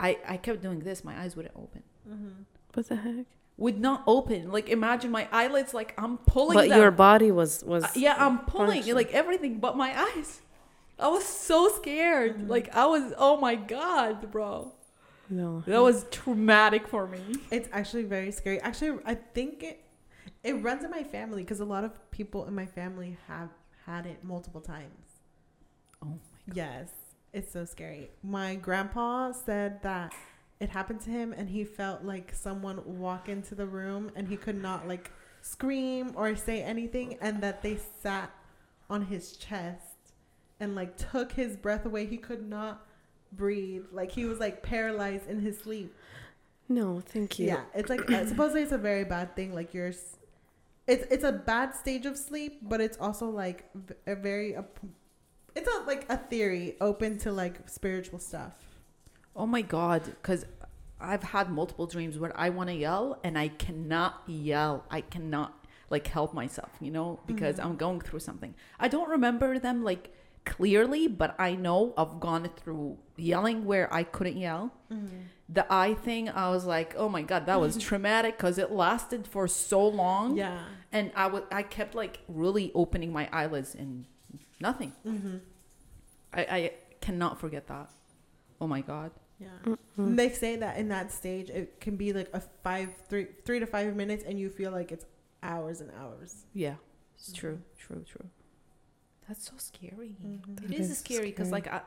[0.00, 1.04] I I kept doing this.
[1.04, 1.82] My eyes wouldn't open.
[2.08, 2.42] Mm-hmm.
[2.74, 3.26] What the heck?
[3.56, 4.50] Would not open.
[4.52, 5.74] Like imagine my eyelids.
[5.74, 6.56] Like I'm pulling.
[6.56, 6.78] But them.
[6.78, 7.84] your body was was.
[7.84, 8.94] Uh, yeah, I'm pulling functioning.
[8.94, 10.40] like everything but my eyes.
[10.98, 12.38] I was so scared.
[12.38, 12.48] Mhm.
[12.48, 13.12] Like I was.
[13.18, 14.72] Oh my god, bro.
[15.30, 15.62] No.
[15.66, 17.20] That was traumatic for me.
[17.50, 18.60] It's actually very scary.
[18.60, 19.84] Actually, I think it
[20.42, 23.50] it runs in my family because a lot of people in my family have
[23.86, 25.20] had it multiple times.
[26.02, 26.88] Oh my Yes,
[27.32, 28.10] it's so scary.
[28.22, 30.14] My grandpa said that
[30.60, 34.36] it happened to him and he felt like someone walk into the room and he
[34.36, 38.30] could not like scream or say anything and that they sat
[38.90, 40.12] on his chest
[40.60, 42.06] and like took his breath away.
[42.06, 42.86] He could not
[43.32, 43.84] breathe.
[43.92, 45.94] Like he was like paralyzed in his sleep.
[46.68, 47.46] No, thank you.
[47.46, 49.54] Yeah, it's like uh, supposedly it's a very bad thing.
[49.54, 50.16] Like you're, it's
[50.86, 53.70] it's a bad stage of sleep, but it's also like
[54.06, 54.64] a very, a,
[55.58, 58.54] it's a like a theory open to like spiritual stuff.
[59.34, 60.44] Oh my god, because
[61.00, 64.84] I've had multiple dreams where I want to yell and I cannot yell.
[64.90, 65.50] I cannot
[65.90, 67.64] like help myself, you know, because Mhm.
[67.64, 68.54] I'm going through something.
[68.78, 70.04] I don't remember them like
[70.44, 74.72] clearly, but I know I've gone through yelling where I couldn't yell.
[75.50, 79.26] The eye thing, I was like, oh my god, that was traumatic because it lasted
[79.26, 80.58] for so long, Yeah.
[80.92, 84.04] and I would I kept like really opening my eyelids and
[84.60, 84.92] nothing.
[85.06, 85.36] Mm-hmm.
[86.32, 87.90] I, I cannot forget that.
[88.60, 89.12] Oh my god.
[89.38, 89.48] Yeah.
[89.64, 89.78] Mm.
[89.98, 93.60] And They say that in that stage it can be like a five, three, three
[93.60, 95.06] to five minutes, and you feel like it's
[95.42, 96.44] hours and hours.
[96.54, 96.74] Yeah,
[97.14, 97.34] it's Mhm.
[97.36, 98.28] true, true, true.
[99.28, 100.16] That's so scary.
[100.24, 100.40] Mhm.
[100.64, 101.82] It That is is scary because like I,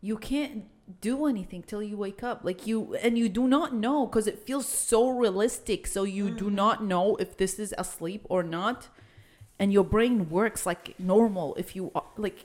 [0.00, 0.64] you can't
[1.00, 2.40] do anything till you wake up.
[2.42, 5.86] Like you and you do not know because it feels so realistic.
[5.86, 6.54] So you do Mhm.
[6.54, 8.88] not know if this is asleep or not,
[9.62, 11.54] and your brain works like normal.
[11.62, 12.38] If you are like.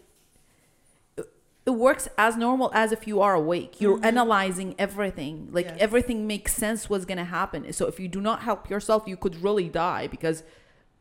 [1.17, 3.82] it- works as normal as if you are awake.
[3.82, 4.06] You're Mhm.
[4.12, 5.36] analyzing everything.
[5.51, 5.77] Like Yes.
[5.82, 7.60] everything makes sense what's going to happen.
[7.73, 10.43] So if you do not help yourself, you could really die because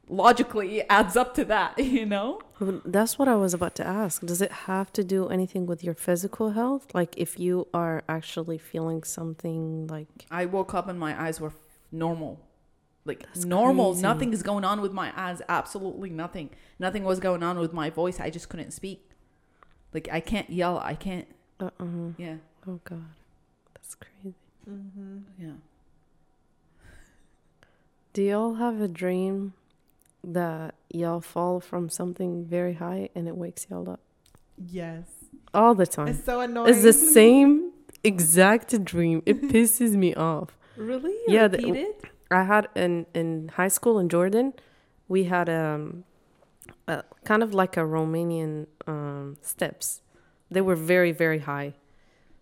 [0.09, 2.40] logically it adds up to that, you know?
[2.85, 4.14] That's what I was about to ask.
[4.33, 6.87] Does it have to do anything with your physical health?
[6.94, 11.52] Like if you are actually feeling something like I woke up and my eyes were
[11.92, 12.40] normal.
[13.07, 13.92] Like That's normal.
[13.92, 14.03] crazy.
[14.03, 15.40] Nothing is going on with my eyes.
[15.49, 16.51] Absolutely nothing.
[16.79, 18.19] Nothing was going on with my voice.
[18.21, 19.09] I just couldn't speak.
[19.95, 20.79] Like I can't yell.
[20.79, 21.27] I can't.
[21.61, 21.85] uh uh
[22.19, 22.37] Yeah.
[22.66, 23.05] Oh God,
[23.75, 24.35] that's crazy.
[24.69, 25.19] Mm-hmm.
[25.38, 25.53] Yeah.
[28.12, 29.53] Do y'all have a dream
[30.25, 34.01] that y'all fall from something very high and it wakes y'all up
[34.59, 35.05] Yes.
[35.53, 36.09] all the time?
[36.09, 36.71] It's so annoying.
[36.71, 39.23] It's the same exact dream.
[39.27, 40.57] It pisses me off.
[40.77, 41.14] Really?
[41.29, 42.05] Yeah, the- it?
[42.31, 44.55] I had in in high school in Jordan,
[45.09, 46.05] we had um,
[46.89, 50.03] a, kind of like a Romanian um, steps.
[50.51, 51.75] They were very very high.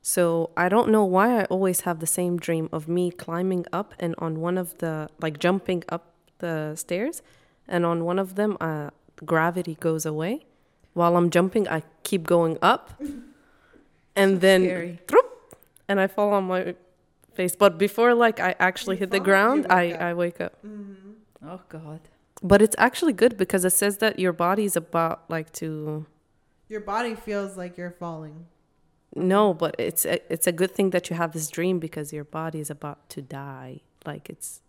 [0.07, 3.95] So I don't know why I always have the same dream of me climbing up
[3.99, 7.23] and on one of the like jumping up the stairs,
[7.67, 8.91] and on one of them, uh,
[9.25, 10.45] gravity goes away.
[10.93, 13.01] While I'm jumping, I keep going up,
[14.17, 14.99] and then Scary.
[15.89, 16.75] and I fall on my
[17.35, 17.55] face.
[17.65, 20.01] But before like I actually You hit the ground, you I wake up.
[20.03, 20.53] I wake up.
[20.67, 21.49] Mm-hmm.
[21.51, 22.01] Oh God.
[22.43, 26.07] But it's actually good because it says that your body's about like to
[26.69, 28.47] Your body feels like you're falling.
[29.17, 32.25] no, but it's a, it's a good thing that you have this dream because your
[32.25, 33.81] body is about to die.
[34.11, 34.61] Like it's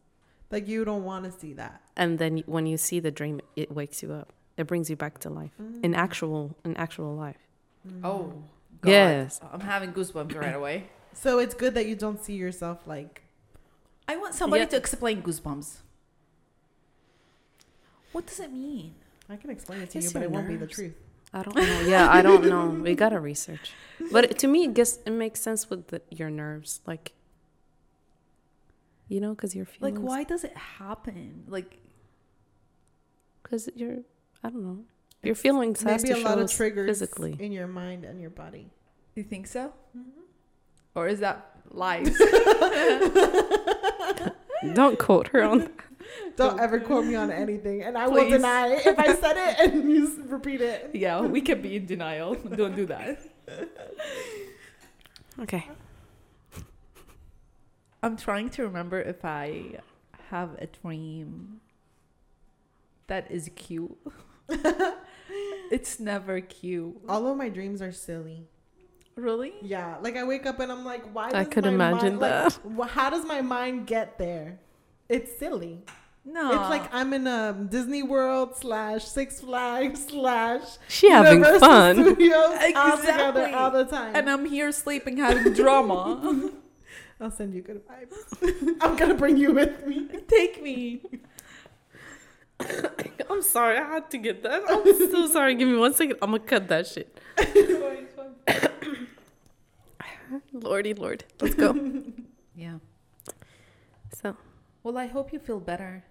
[0.51, 1.81] Like you don't want to see that.
[2.01, 4.29] and then when you see the dream, it wakes you up.
[4.57, 5.97] It brings you back to life in Mm.
[6.05, 7.41] actual in actual life.
[8.03, 8.33] Oh.
[8.81, 8.89] God.
[8.91, 9.39] Yes.
[9.53, 10.77] I'm having goosebumps right away.
[11.15, 13.23] So it's good that you don't see yourself like.
[14.07, 14.67] I want somebody Yeah.
[14.69, 15.77] to explain goosebumps.
[18.11, 18.93] What does it mean?
[19.27, 20.93] I can explain it to It's you, but your it won't be the truth.
[21.33, 21.81] I don't know.
[21.81, 22.67] Yeah, I don't know.
[22.69, 23.71] We gotta research.
[24.11, 27.13] But to me, it guess it makes sense with the, your nerves, like
[29.07, 31.43] you know, because you're feeling Like, why does it happen?
[31.47, 31.77] Like,
[33.43, 33.99] Because you're,
[34.43, 34.79] I don't know.
[35.21, 37.35] Your feelings has Maybe to a show lot of us triggers physically.
[37.39, 38.71] in your mind and your body.
[39.15, 39.73] you think so?
[39.95, 40.24] Mm-hmm.
[40.95, 42.17] Or is that lies?
[44.73, 45.69] Don't quote her on.
[46.35, 48.31] Don't ever quote me on anything, and I will Please.
[48.31, 50.91] deny if I said it and you repeat it.
[50.93, 52.35] yeah, we can be in denial.
[52.35, 53.19] Don't do that.
[55.41, 55.67] Okay.
[58.03, 59.79] I'm trying to remember if I
[60.29, 61.61] have a dream
[63.07, 63.97] that is cute.
[65.71, 66.97] it's never cute.
[67.09, 68.47] All of my dreams are silly.
[69.15, 69.53] Really?
[69.61, 71.29] Yeah, like I wake up and I'm like, why?
[71.29, 72.59] I does could imagine mind, like, that.
[72.77, 74.59] wh- how does my mind get there?
[75.07, 75.83] It's silly.
[76.25, 76.49] No.
[76.49, 81.95] It's like I'm in a Disney World slash Six Flags slash She having Universal fun.
[82.03, 84.15] Studios all together all the time.
[84.15, 86.51] and I'm here sleeping, having drama.
[87.21, 88.77] I'll send you good vibes.
[88.81, 90.07] I'm gonna bring you with me.
[90.27, 91.01] Take me.
[93.29, 93.77] I'm sorry.
[93.77, 94.63] I had to get that.
[94.67, 95.55] I'm so sorry.
[95.55, 96.17] Give me one second.
[96.21, 97.17] I'm gonna cut that shit.
[100.53, 101.23] Lordy Lord.
[101.41, 101.73] Let's go.
[102.57, 102.77] Yeah.
[104.13, 104.37] So
[104.83, 106.05] Well, I hope you feel better.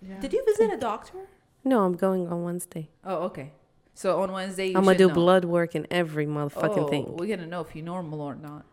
[0.00, 0.18] Yeah.
[0.20, 1.18] Did you visit a doctor?
[1.62, 2.88] no, I'm going on Wednesday.
[3.04, 3.52] Oh, okay.
[3.94, 5.14] So on Wednesday, you I'm gonna do know.
[5.14, 7.16] blood work and every motherfucking oh, thing.
[7.18, 8.64] We're gonna know if you're normal or not.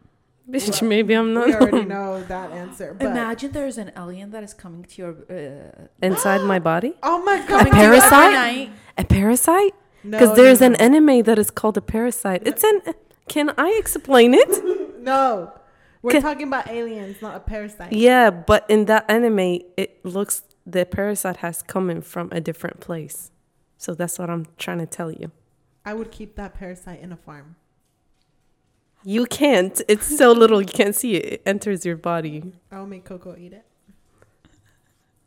[0.49, 1.47] Bitch, maybe I'm not.
[1.47, 2.95] We not already know that answer.
[2.97, 6.93] But Imagine there's an alien that is coming to your uh, inside my body.
[7.03, 8.69] oh my god, coming to you every parasite?
[8.97, 9.75] A parasite?
[10.05, 10.77] No, Because no, there's an no.
[10.79, 12.43] anime that is called a parasite.
[12.45, 12.81] It's an.
[13.27, 14.47] Can I explain it?
[15.07, 15.53] No,
[16.01, 17.93] we're talking about aliens, not a parasite.
[17.93, 23.31] Yeah, but in that anime, it looks the parasite has coming from a different place.
[23.77, 25.31] So that's what I'm trying to tell you.
[25.85, 27.55] I would keep that parasite in a farm.
[29.03, 29.81] You can't.
[29.87, 31.25] It's so little you can't see it.
[31.33, 32.51] It enters your body.
[32.69, 33.65] I will make Coco eat it.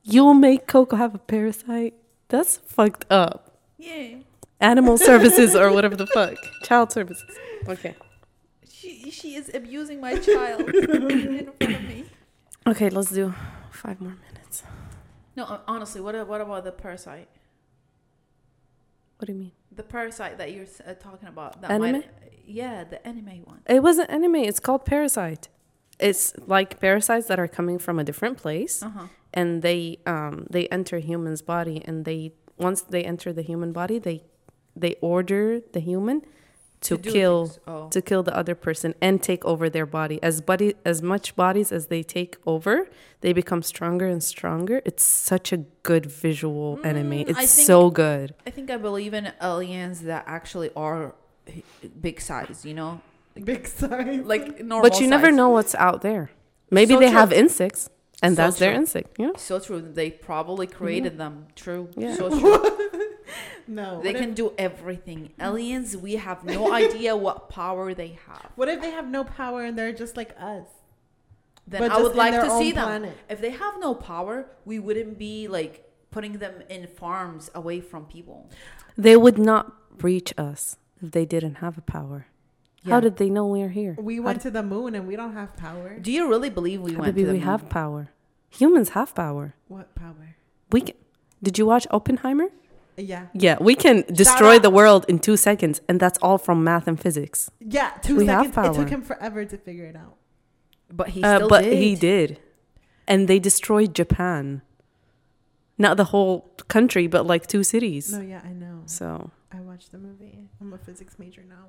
[0.02, 1.94] You'll make Coco have a parasite.
[2.28, 3.58] That's fucked up.
[3.78, 4.16] Yeah.
[4.60, 6.36] Animal services or whatever the fuck.
[6.64, 7.24] Child services.
[7.66, 7.94] Okay.
[8.80, 11.04] She she is abusing my child in front
[11.76, 12.04] of me.
[12.66, 13.34] Okay, let's do
[13.70, 14.62] five more minutes.
[15.36, 17.28] No, uh, honestly, what what about the parasite?
[19.18, 19.52] What do you mean?
[19.70, 21.60] The parasite that you're uh, talking about.
[21.60, 21.92] That Anime?
[21.92, 22.10] Might,
[22.46, 23.60] yeah, the anime one.
[23.66, 24.36] It wasn't anime.
[24.36, 25.48] It's called Parasyte.
[25.98, 28.82] It's like parasites that are coming from a different place.
[28.82, 29.06] Uh huh.
[29.34, 33.96] and they um they enter human's body and they once they enter the human body
[34.08, 34.18] they
[34.74, 36.22] they order the human
[36.82, 37.88] to, kill Oh.
[37.90, 41.72] to kill the other person and take over their body as body as much bodies
[41.72, 42.88] as they take over
[43.20, 47.66] they become stronger and stronger it's such a good visual anime Mm, I it's think-
[47.66, 51.14] so good I think I believe in aliens that actually are
[52.00, 52.64] big size.
[52.64, 53.00] You know,
[53.44, 54.20] Big size.
[54.24, 54.88] like normal.
[54.88, 56.30] but you never know what's out there
[56.70, 57.14] maybe So they true.
[57.20, 57.90] have insects
[58.22, 58.80] and So that's their true.
[58.80, 59.80] insect yeah So true.
[59.80, 61.46] They probably created them.
[61.56, 61.88] True.
[61.96, 62.14] Yeah.
[62.16, 63.09] So true.
[63.68, 64.00] no.
[64.02, 65.30] they can If, do everything.
[65.40, 68.50] Aliens, we have no idea what power they have.
[68.56, 70.66] what if they have no power and they're just like us?
[71.66, 73.06] Then But I would like to own see them.
[73.28, 75.74] If they have no power, we wouldn't be like
[76.10, 78.50] putting them in farms away from people.
[78.98, 82.26] they would not reach us if they didn't have a power
[82.86, 83.94] How did they know we're here?
[83.98, 85.98] We How went to the moon and we don't have power.
[86.00, 87.46] Do you really believe we How went did to the we moon?
[87.52, 88.02] have power?
[88.60, 89.54] Humans have power.
[89.68, 90.26] What power?
[90.72, 90.96] We can,
[91.42, 92.48] did you watch Oppenheimer?
[93.00, 93.26] Yeah.
[93.34, 96.98] Yeah, we can destroy the world in two seconds, and that's all from math and
[97.00, 97.50] physics.
[97.60, 98.76] Yeah, two We have seconds.
[98.76, 100.16] It took him forever to figure it out.
[100.92, 101.78] But he Uh, still but did.
[101.78, 102.38] he did,
[103.06, 104.62] and they destroyed Japan.
[105.78, 108.12] Not the whole country, but like two cities.
[108.12, 108.82] No, yeah, I know.
[108.86, 110.48] So I watched the movie.
[110.60, 111.66] I'm a physics major now.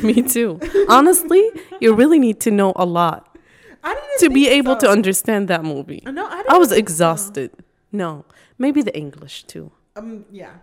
[0.02, 0.58] me too.
[0.88, 1.42] Honestly,
[1.80, 3.38] you really need to know a lot
[3.84, 6.02] I didn't to be think able to understand that movie.
[6.04, 6.92] No, I, didn't I was think so.
[6.92, 7.50] exhausted.
[7.92, 8.24] No,
[8.58, 9.70] maybe the English too.
[9.98, 10.54] Um, yeah.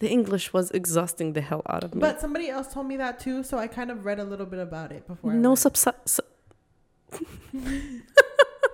[0.00, 2.00] The English was exhausting the hell out of me.
[2.00, 4.60] But somebody else told me that too, so I kind of read a little bit
[4.60, 5.32] about it before.
[5.32, 5.58] No went.
[5.58, 6.22] sub- su-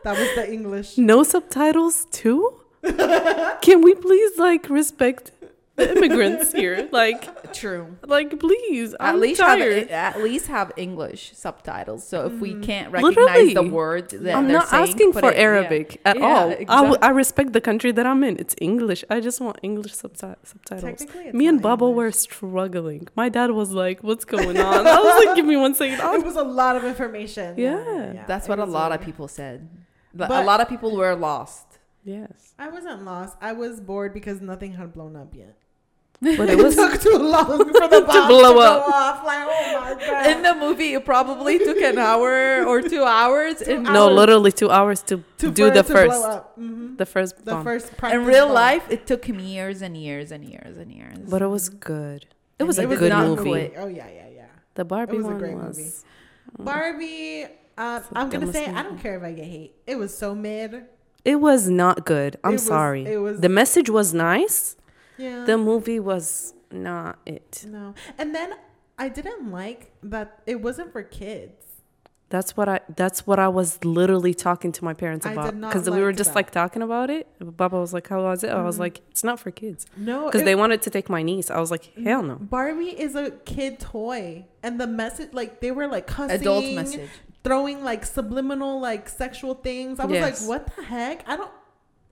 [0.04, 0.98] That was the English.
[0.98, 2.60] no subtitles too.
[3.62, 5.30] Can we please like respect
[5.76, 6.88] the immigrants here?
[6.92, 7.96] Like, True.
[8.06, 8.94] like please.
[8.94, 9.90] At I'm least tired.
[9.90, 12.06] have at least have English subtitles.
[12.06, 12.62] So if we Mhm.
[12.62, 13.70] can't recognize the Literally.
[13.70, 15.42] word that I'm they're not saying, asking put for it- yeah.
[15.42, 16.46] Arabic at Yeah, all.
[16.50, 18.36] I, w- exact- I respect the country that I'm in.
[18.38, 19.04] It's English.
[19.10, 21.06] I just want English subti- subtitles.
[21.32, 23.08] Me and not Baba were struggling.
[23.16, 26.04] My dad was like, "What's going on?" I was like, "Give me one second." It
[26.04, 27.48] I'll- was a lot of information.
[27.58, 28.24] Yeah.
[28.28, 29.68] That's what a was lot of people said.
[30.16, 31.66] But, a lot of people were lost.
[32.04, 33.36] Yes, I wasn't lost.
[33.40, 35.56] I was bored because nothing had blown up yet.
[36.38, 38.88] But It it was took too long for the bomb to blow blow up.
[38.88, 39.24] off.
[39.24, 40.26] Like, oh my god!
[40.26, 43.58] In the movie, it probably took an hour or two hours.
[43.60, 46.22] Two in, no, literally two hours to, to do the it to first.
[46.58, 46.96] Mhm.
[46.98, 47.64] the first The bomb.
[47.64, 48.54] first in real bomb.
[48.54, 51.18] life, it took him years and years and years and years.
[51.28, 52.26] But it was good.
[52.58, 53.50] It was he a did good not movie.
[53.50, 53.74] quit.
[53.76, 54.46] Oh yeah, yeah, yeah.
[54.74, 55.76] The Barbie was a one great was.
[55.78, 55.90] movie.
[56.58, 57.44] Barbie.
[57.76, 59.74] Um, It's the I'm gonna say I don't care if I get hate.
[59.86, 60.84] It was so mid.
[61.24, 62.36] It was not good.
[62.44, 63.04] I'm It was- sorry.
[63.06, 64.76] it was- the message was nice.
[65.18, 65.44] Yeah.
[65.44, 67.64] The movie was not it.
[67.68, 68.54] no, and then
[68.98, 71.52] I didn't like that it wasn't for kids.
[72.30, 72.80] That's what I.
[72.96, 76.12] That's what I was literally talking to my parents about did not because we were
[76.12, 76.36] just that.
[76.36, 77.28] like talking about it.
[77.38, 78.80] Baba was like, "How was it?" I was Mhm.
[78.80, 81.48] like, "It's not for kids." No, Because they wanted to take my niece.
[81.50, 85.70] I was like, "Hell no." Barbie is a kid toy, and the message like they
[85.70, 87.08] were like cussing, Adult message.
[87.44, 90.00] throwing like subliminal like sexual things.
[90.00, 90.40] I was Yes.
[90.40, 91.28] like, what the heck?
[91.28, 91.50] I don't.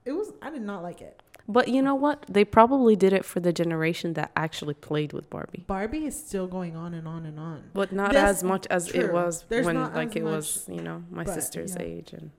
[0.05, 0.33] It was.
[0.41, 1.21] I did not like it.
[1.49, 2.25] But you know what?
[2.29, 6.47] They probably did it for the generation that actually played with Barbie, Barbie is still
[6.47, 7.65] going on and on and on.
[7.75, 10.81] but not That's as much as it was There's when like it much, was, you
[10.83, 11.83] know, my but, sister's yeah.
[11.83, 12.31] age and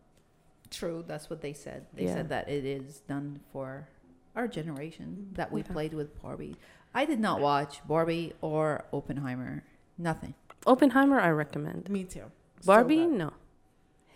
[0.71, 1.85] True, that's what they said.
[1.93, 2.13] They Yeah.
[2.15, 3.87] said that it is done for
[4.35, 5.67] our generation that we Yeah.
[5.67, 6.55] played with Barbie.
[6.95, 9.63] I did not watch Barbie or Oppenheimer.
[9.97, 10.33] Nothing.
[10.65, 11.19] Oppenheimer.
[11.19, 11.89] I recommend.
[11.89, 12.31] Me too.
[12.65, 13.33] Barbie, no,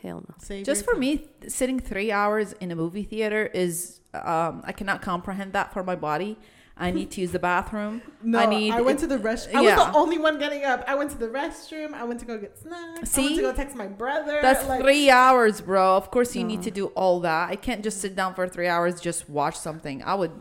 [0.02, 0.36] hell no.
[0.40, 4.72] Save Just your for me, sitting three hours in a movie theater is um, I
[4.72, 6.38] cannot comprehend that for my body.
[6.80, 8.04] I need to use the bathroom.
[8.24, 9.56] No, I I, need- went to the restroom.
[9.56, 9.78] I yeah.
[9.78, 10.84] was the only one getting up.
[10.88, 11.94] I went to the restroom.
[11.94, 12.78] I went to go get snacks.
[12.90, 13.36] I went See?
[13.38, 14.40] to go text my brother.
[14.42, 15.96] That's like, three hours, bro.
[15.98, 17.50] Of course, you need to do all that.
[17.50, 20.04] I can't just sit down for three hours just watch something.
[20.04, 20.32] I would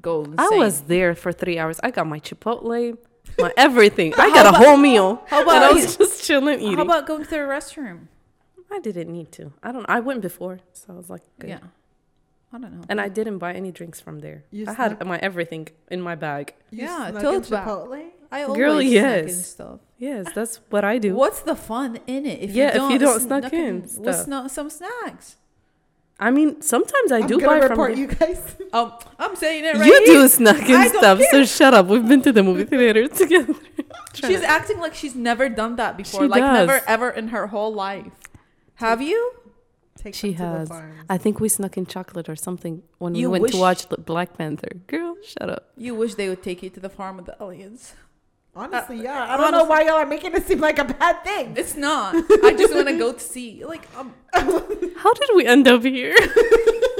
[0.00, 0.38] go insane.
[0.38, 1.78] I was there for three hours.
[1.82, 2.98] I got my Chipotle,
[3.38, 4.14] my everything.
[4.18, 5.22] I How got a whole meal.
[5.26, 6.76] How and I was just chilling eating.
[6.76, 8.08] how about going to the restroom?
[8.70, 9.52] I didn't need to.
[9.62, 9.86] I don't.
[9.88, 11.50] I went before, so I was like, good.
[11.50, 11.58] Yeah,
[12.52, 12.84] I don't know.
[12.88, 14.44] And I didn't buy any drinks from there.
[14.50, 16.54] You I had my everything in my bag.
[16.70, 17.66] you Yeah, snuck tote in bag.
[17.68, 18.04] Chipotle.
[18.32, 19.46] I always Girl, snuck in yes.
[19.46, 19.80] stuff.
[19.98, 21.14] Yes, that's what I do.
[21.14, 22.40] What's the fun in it?
[22.42, 24.26] If Yeah, if you don't snuck snuck in with stuff.
[24.26, 25.36] snu- some snacks.
[26.18, 27.70] I mean, sometimes I I'm do buy from.
[27.70, 28.56] report the- you guys.
[28.72, 30.06] Um, I'm saying it right you here.
[30.22, 31.86] do snuck in I don't stuff, so shut up.
[31.86, 33.54] We've been to the movie theater together.
[34.12, 36.22] She's acting like she's never done that before.
[36.22, 38.12] She like never ever in her whole life.
[38.76, 39.32] Have you?
[39.96, 40.92] Take She them to the has.
[41.08, 43.96] I think we snuck in chocolate or something when You we went to watch the
[43.98, 44.68] Black Panther.
[44.86, 45.70] Girl, shut up.
[45.76, 47.94] You wish they would take you to the farm with the aliens.
[48.54, 49.26] Honestly, yeah.
[49.28, 51.54] I don't know why y'all are making it seem like a bad thing.
[51.58, 52.14] It's not.
[52.44, 53.64] I just want to go to see.
[53.64, 56.14] Like, um, How did we end up here?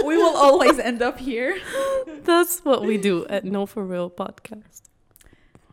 [0.05, 1.59] we will always end up here.
[2.25, 4.83] That's what we do at No For Real podcast.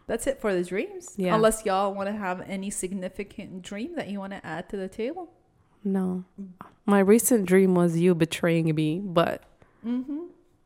[0.07, 1.13] That's it for the dreams.
[1.17, 1.35] Yeah.
[1.35, 4.87] Unless y'all want to have any significant dream that you want to add to the
[4.87, 5.31] table.
[5.83, 6.23] No.
[6.85, 9.41] My recent dream was you betraying me, but
[9.85, 10.19] Mm-hmm.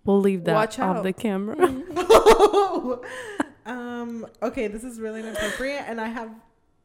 [0.05, 1.03] we'll leave that Watch off out.
[1.03, 1.57] the camera.
[3.65, 4.25] um.
[4.41, 6.29] Okay, this is really inappropriate, and I have.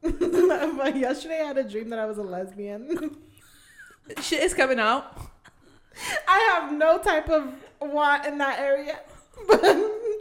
[0.95, 3.15] yesterday, I had a dream that I was a lesbian.
[4.21, 5.17] Shit is coming out.
[6.27, 8.99] I have no type of want in that area,
[9.47, 9.61] but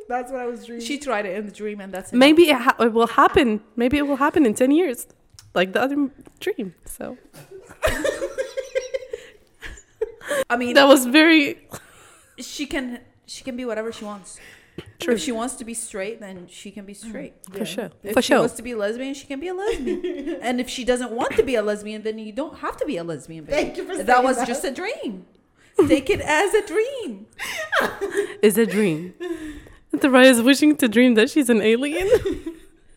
[0.08, 0.84] that's what I was dreaming.
[0.86, 2.16] She tried it in the dream, and that's it.
[2.16, 3.60] Maybe it, ha- it will happen.
[3.74, 5.06] Maybe it will happen in 10 years,
[5.54, 6.74] like the other dream.
[6.84, 7.16] So
[10.51, 11.66] I mean, that was very.
[12.39, 14.39] she can she can be whatever she wants.
[15.01, 15.14] True.
[15.14, 17.35] If she wants to be straight, then she can be straight.
[17.51, 17.64] For sure.
[17.64, 17.91] For sure.
[18.05, 18.39] If For she sure.
[18.39, 20.39] wants to be a lesbian, she can be a lesbian.
[20.43, 22.97] and if she doesn't want to be a lesbian, then you don't have to be
[22.97, 23.45] a lesbian.
[23.45, 23.53] babe.
[23.55, 24.47] Thank you for that saying was that.
[24.49, 25.26] just a dream.
[25.89, 27.26] Take it as a dream.
[28.43, 29.14] Is a dream.
[29.95, 32.09] Taraya is wishing to dream that she's an alien.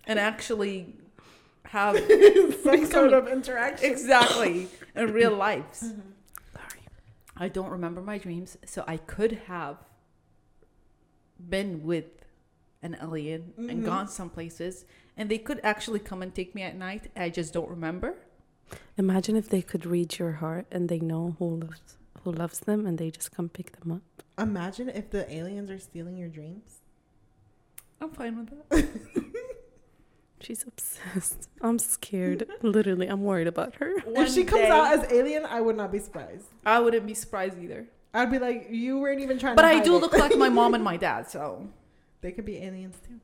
[0.07, 0.93] And actually
[1.65, 1.97] have
[2.63, 3.91] Some sort of interaction.
[3.91, 5.79] exactly in real lives.
[6.53, 6.81] Sorry.
[7.37, 9.77] I don't remember my dreams, so I could have
[11.49, 12.05] been with
[12.81, 13.85] an alien and Mhm.
[13.85, 14.85] gone some places,
[15.17, 17.11] and they could actually come and take me at night.
[17.15, 18.15] I just don't remember.
[18.97, 22.87] Imagine if they could read your heart and they know who loves who loves them
[22.87, 24.23] and they just come pick them up.
[24.39, 26.79] Imagine if the aliens are stealing your dreams.
[28.01, 28.87] I'm fine with that.
[30.41, 31.49] She's obsessed.
[31.61, 32.47] I'm scared.
[32.61, 33.93] Literally, I'm worried about her.
[34.07, 36.45] if she comes out as alien, I would not be surprised.
[36.65, 37.87] I wouldn't be surprised either.
[38.13, 39.99] I'd be like, you weren't even trying But to I do it.
[39.99, 41.67] look like my mom and my dad, so
[42.21, 43.19] They could be aliens too.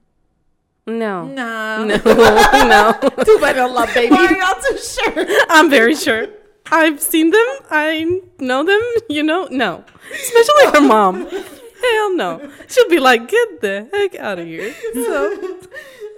[0.88, 1.26] No.
[1.28, 3.24] no, No, no.
[3.24, 4.14] too bad I love baby.
[4.16, 5.26] Why are y'all too sure?
[5.50, 6.28] I'm very sure.
[6.72, 7.46] I've seen them.
[7.70, 8.82] I know them.
[9.08, 9.84] You know, no.
[10.12, 11.28] Especially her mom.
[11.28, 12.52] Hell no.
[12.68, 14.74] She'll be like, get the heck out of here.
[14.94, 15.60] So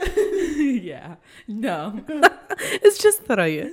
[0.84, 1.16] yeah,
[1.48, 2.00] no.
[2.82, 3.72] it's just Taraya.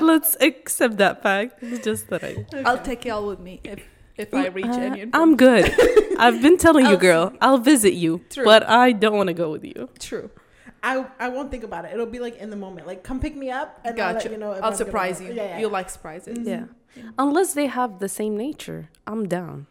[0.00, 1.58] Let's accept that fact.
[1.62, 2.44] It's just Taraya.
[2.64, 3.80] I'll take y'all with me if
[4.16, 5.06] if I reach Uh, any.
[5.12, 5.64] I'm good.
[6.18, 7.32] I've been telling you, girl.
[7.40, 8.44] I'll visit you, True.
[8.44, 9.88] but I don't want to go with you.
[9.98, 10.30] True.
[10.82, 11.92] I I won't think about it.
[11.92, 12.86] It'll be like in the moment.
[12.86, 14.30] Like, come pick me up, and I'll let Gotcha.
[14.30, 14.52] you know.
[14.52, 15.32] If I'll I'm surprise you.
[15.32, 15.58] Yeah, yeah.
[15.58, 16.38] You like surprises.
[16.38, 16.46] Mhm.
[16.46, 17.02] Yeah.
[17.18, 19.66] Unless they have the same nature, I'm down.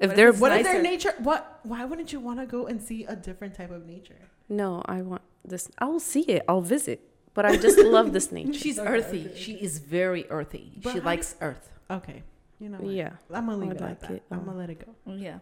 [0.00, 0.72] If What they're it's What if nicer.
[0.72, 1.14] their nature?
[1.18, 1.60] What?
[1.62, 4.18] Why wouldn't you want to go and see a different type of nature?
[4.48, 5.70] No, I want this.
[5.78, 6.42] I'll see it.
[6.48, 7.00] I'll visit.
[7.34, 8.52] But I just love this nature.
[8.52, 9.26] She's Okay, earthy.
[9.26, 10.72] okay, She is very earthy.
[10.82, 11.70] But she how likes earth.
[11.90, 12.22] Okay,
[12.60, 12.78] you know.
[12.78, 12.92] What?
[12.94, 13.10] Yeah.
[13.32, 14.10] I'm gonna leave I'd it like at that.
[14.12, 14.94] it, I'm um, gonna let it go.
[15.12, 15.38] Yeah.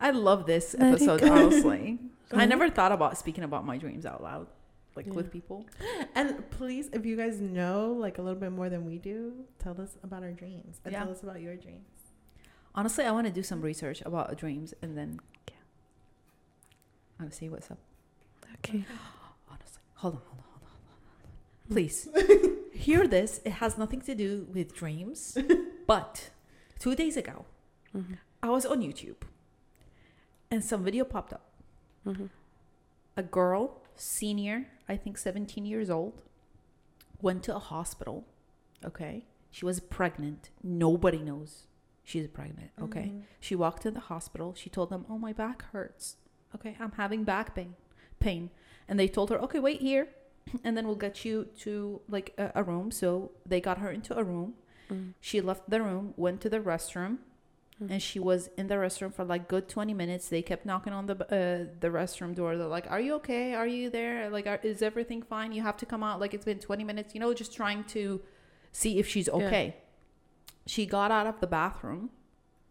[0.00, 1.98] I love this Let episode, honestly.
[2.32, 4.48] I never thought about speaking about my dreams out loud,
[4.96, 5.12] like Yeah.
[5.12, 5.66] with people.
[6.16, 9.80] And please, if you guys know like a little bit more than we do, tell
[9.80, 11.04] us about our dreams and Yeah.
[11.04, 11.86] tell us about your dreams.
[12.74, 15.54] Honestly, I want to do some research about dreams and then Yeah.
[17.20, 17.78] I want to see what's up.
[18.64, 18.84] Okay.
[19.50, 21.72] Honestly, hold on, hold on, hold on, hold on.
[21.72, 22.08] Please
[22.72, 23.40] hear this.
[23.44, 25.36] It has nothing to do with dreams,
[25.86, 26.30] but
[26.78, 27.44] two days ago,
[27.94, 28.18] Mhm.
[28.42, 29.22] I was on YouTube,
[30.50, 31.50] and some video popped up.
[32.06, 32.28] Mhm.
[33.16, 36.22] a girl, senior, I think 17 years old,
[37.22, 38.26] went to a hospital.
[38.84, 39.24] Okay.
[39.52, 40.50] She was pregnant.
[40.64, 41.68] Nobody knows
[42.02, 42.72] she's pregnant.
[42.82, 43.06] Okay.
[43.14, 43.22] Mhm.
[43.40, 44.52] She walked to the hospital.
[44.54, 46.16] She told them, Oh, my back hurts.
[46.56, 46.76] Okay.
[46.80, 47.76] I'm having back pain.
[48.28, 48.44] Pain.
[48.88, 50.04] And they told her, Okay, wait here.
[50.64, 51.72] And then we'll get you to
[52.16, 52.86] like a, a room.
[53.00, 53.08] So
[53.50, 54.50] they got her into a room.
[54.90, 55.12] Mm.
[55.28, 57.14] She left the room, went to the restroom,
[57.82, 57.90] Mm.
[57.92, 60.24] and she was in the restroom for like good 20 minutes.
[60.28, 62.50] They kept knocking on the uh, the restroom door.
[62.56, 63.46] They're like, "Are you okay?
[63.60, 64.30] Are you there?
[64.36, 65.50] Like, are, is everything fine?
[65.56, 66.16] You have to come out.
[66.22, 67.08] Like, it's been 20 minutes.
[67.14, 68.02] You know, just trying to
[68.82, 69.38] see if she's Yeah.
[69.46, 69.66] okay."
[70.66, 72.10] She got out of the bathroom,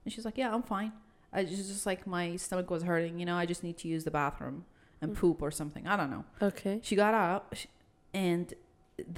[0.04, 0.91] and she's like, "Yeah, I'm fine.
[1.34, 3.20] I just just like my stomach was hurting.
[3.20, 4.58] You know, I just need to use the bathroom
[5.04, 5.20] and Mm.
[5.20, 5.86] poop or something.
[5.88, 6.80] I don't know." Okay.
[6.82, 7.66] She got out,
[8.14, 8.54] and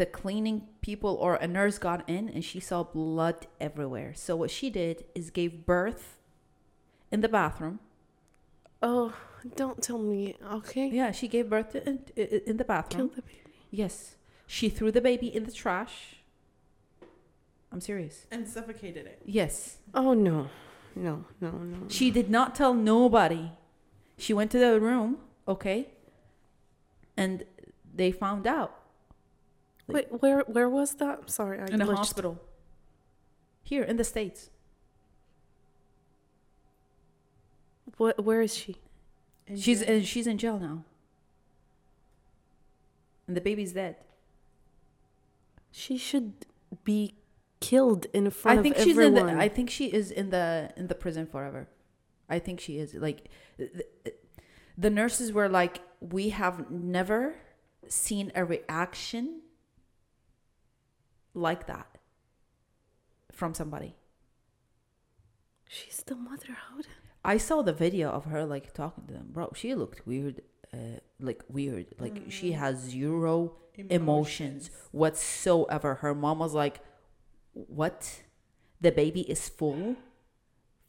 [0.02, 4.14] the cleaning people or a nurse got in, and she saw blood everywhere.
[4.16, 6.18] So what she did is gave birth
[7.12, 7.80] in the bathroom.
[8.82, 9.14] Oh,
[9.56, 10.36] don't tell me.
[10.60, 10.88] Okay.
[10.90, 13.12] Yeah, she gave birth to, in, in in the Kill bathroom.
[13.16, 13.42] the baby.
[13.72, 14.16] Yes,
[14.48, 15.96] she threw the baby in the trash.
[17.72, 18.26] I'm serious.
[18.32, 19.22] And suffocated it.
[19.26, 20.48] Yes, Oh no,
[20.96, 21.78] no, no, no.
[21.90, 23.52] she did not tell nobody.
[24.18, 25.18] She went to the room,
[25.48, 25.90] okay,
[27.18, 27.44] and
[27.94, 28.80] they found out
[29.88, 31.20] Wait, where where was that?
[31.22, 31.96] I'm sorry, I in a glitched.
[31.96, 32.42] hospital
[33.64, 34.50] here in the states.
[37.98, 38.24] What?
[38.24, 38.78] Where is she?
[39.48, 39.96] And She's yeah.
[39.98, 40.84] uh, she's in jail now,
[43.28, 43.98] and the baby's dead.
[45.72, 46.34] She should
[46.84, 47.16] be
[47.60, 49.24] killed in front I think of she's in the.
[49.26, 51.68] I think she is in the in the prison forever.
[52.28, 53.30] I think she is like,
[54.78, 57.36] the, nurses were like, we have never
[57.88, 59.42] seen a reaction
[61.34, 61.88] like that
[63.32, 63.96] from somebody.
[65.68, 66.48] she's the mother.
[66.70, 66.78] How?
[66.78, 66.88] did-
[67.24, 69.52] I saw the video of her like talking to them, bro.
[69.56, 71.88] She looked weird, uh, like weird.
[72.00, 73.56] Like she has zero
[73.90, 75.96] emotions whatsoever.
[75.96, 76.82] Her mom was like,
[77.54, 78.22] "What?
[78.80, 79.96] The baby is full,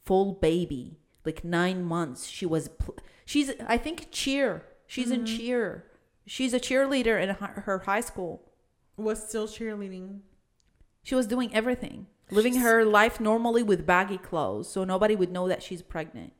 [0.05, 2.27] full baby, like nine months.
[2.27, 2.67] She was.
[2.67, 2.97] Pl-
[3.27, 3.51] she's.
[3.67, 4.63] I think cheer.
[4.87, 5.37] She's in mm-hmm.
[5.37, 5.85] cheer.
[6.25, 8.41] She's a cheerleader in her high school.
[8.95, 10.21] was still cheerleading.
[11.03, 15.47] She was doing everything, living her life normally with baggy clothes, so nobody would know
[15.47, 16.33] that she's pregnant.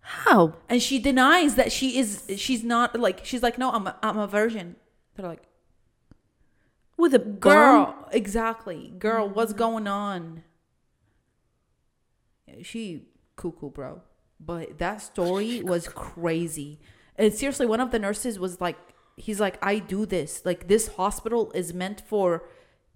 [0.00, 0.54] How?
[0.68, 4.18] and she denies that she is she's not like she's like no i'm a, I'm
[4.18, 4.76] a virgin
[5.14, 5.42] they're like
[6.96, 8.08] With a girl girl?
[8.10, 9.58] exactly girl what's mm-hmm.
[9.58, 10.42] going on
[12.62, 14.02] she cuckoo bro
[14.44, 16.80] but that story was crazy.
[17.16, 18.78] And seriously one of the nurses was like
[19.16, 20.42] he's like i do this.
[20.44, 22.44] Like this hospital is meant for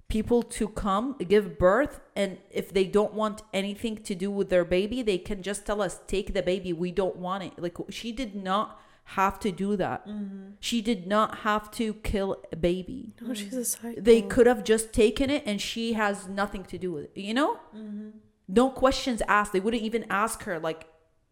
[0.08, 4.64] people to come give birth and if they don't want anything to do with their
[4.64, 7.52] baby they can just tell us take the baby we don't want it.
[7.58, 10.06] Like she did not have to do that.
[10.08, 10.52] Mm-hmm.
[10.60, 13.14] She did not have to kill a baby.
[13.20, 14.00] No, she's a psycho.
[14.00, 17.34] they could have just taken it and she has nothing to do with it you
[17.34, 17.56] know?
[17.76, 18.10] Mm-hmm.
[18.48, 19.52] No questions asked.
[19.52, 20.86] They wouldn't even ask her like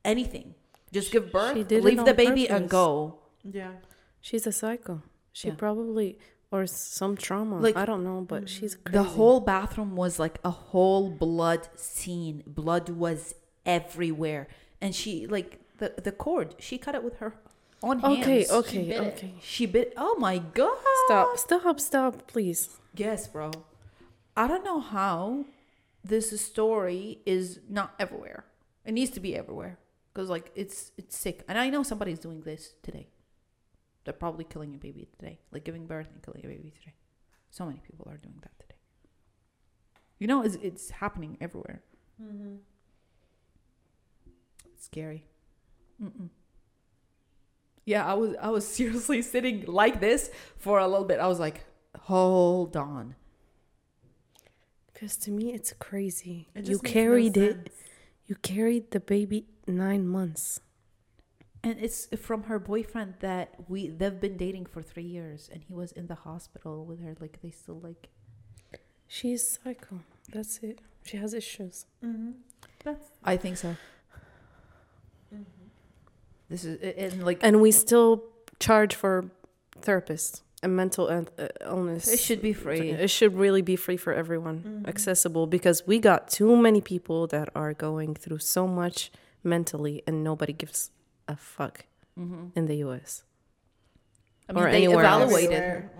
[0.04, 0.54] anything
[0.92, 3.72] just give birth she did leave the on baby and go Yeah.
[4.20, 5.02] She's a psycho.
[5.32, 5.54] She Yeah.
[5.56, 6.16] probably
[6.52, 7.58] or some trauma.
[7.58, 8.48] Like- I don't know, but mm.
[8.48, 8.96] she's crazy.
[8.98, 13.34] the whole bathroom was like a whole blood scene blood was
[13.66, 14.46] everywhere
[14.80, 17.34] and she like the the cord she cut it with her
[17.82, 19.00] own hands Okay, She okay, it.
[19.14, 19.34] okay.
[19.40, 20.76] she bit oh my god
[21.06, 22.78] Stop, stop, stop, please.
[22.94, 23.50] Yes, bro.
[24.36, 25.46] I don't know how
[26.04, 28.44] this story is not everywhere.
[28.84, 29.78] It needs to be everywhere
[30.12, 31.44] because like it's it's sick.
[31.48, 33.08] And I know somebody's doing this today.
[34.04, 36.94] They're probably killing a baby today, like giving birth and killing a baby today.
[37.50, 38.76] So many people are doing that today.
[40.18, 41.82] You know, it's it's happening everywhere.
[42.22, 42.56] Mm-hmm.
[44.74, 45.24] It's scary.
[46.02, 46.28] Mm-mm.
[47.84, 51.20] Yeah, I was I was seriously sitting like this for a little bit.
[51.20, 51.64] I was like,
[52.02, 53.16] hold on.
[54.92, 56.48] Because to me, it's crazy.
[56.54, 57.72] It you makes no carried it.
[58.26, 60.60] You carried the baby nine months.
[61.64, 65.72] And it's from her boyfriend that we they've been dating for three years, and he
[65.72, 67.14] was in the hospital with her.
[67.20, 68.08] Like they still like.
[69.06, 70.00] She's psycho.
[70.32, 70.80] That's it.
[71.04, 71.86] She has issues.
[72.04, 72.30] Mm-hmm.
[72.84, 73.76] That's I think so.
[76.48, 78.24] This is and like And we still
[78.58, 79.30] charge for
[79.80, 82.06] therapists and mental and, uh, illness.
[82.08, 82.90] it should be free.
[82.90, 84.88] It should really be free for everyone, Mm-hmm.
[84.88, 89.10] accessible, because we got too many people that are going through so much
[89.44, 90.90] mentally, and nobody gives
[91.28, 91.86] a fuck
[92.18, 92.48] Mm-hmm.
[92.54, 93.22] in the U.S.
[94.48, 95.22] I mean, Or they anywhere else.
[95.32, 95.90] evaluated her.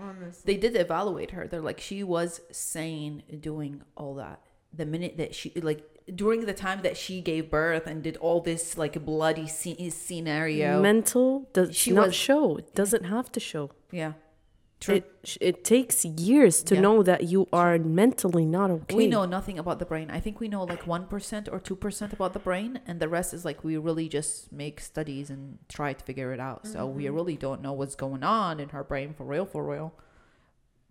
[0.45, 1.47] They did evaluate her.
[1.47, 4.39] They're like she was sane doing all that.
[4.71, 5.81] The minute that she like
[6.13, 10.81] during the time that she gave birth and did all this like bloody sce- scenario.
[10.81, 12.57] Mental does She not was- show.
[12.57, 13.71] It doesn't have to show.
[13.91, 14.13] yeah,
[14.79, 14.95] true.
[14.95, 16.81] It it takes years to Yeah.
[16.81, 18.95] know that you are mentally not okay.
[18.95, 20.09] We know nothing about the brain.
[20.11, 23.45] I think we know like 1% or 2% about the brain, and the rest is
[23.45, 26.67] like we really just make studies and try to figure it out.
[26.67, 27.15] So we Mm-hmm.
[27.15, 29.93] really don't know what's going on in her brain for real, for real.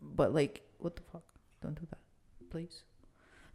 [0.01, 1.23] But like, what the fuck?
[1.61, 1.99] Don't do that,
[2.51, 2.83] please.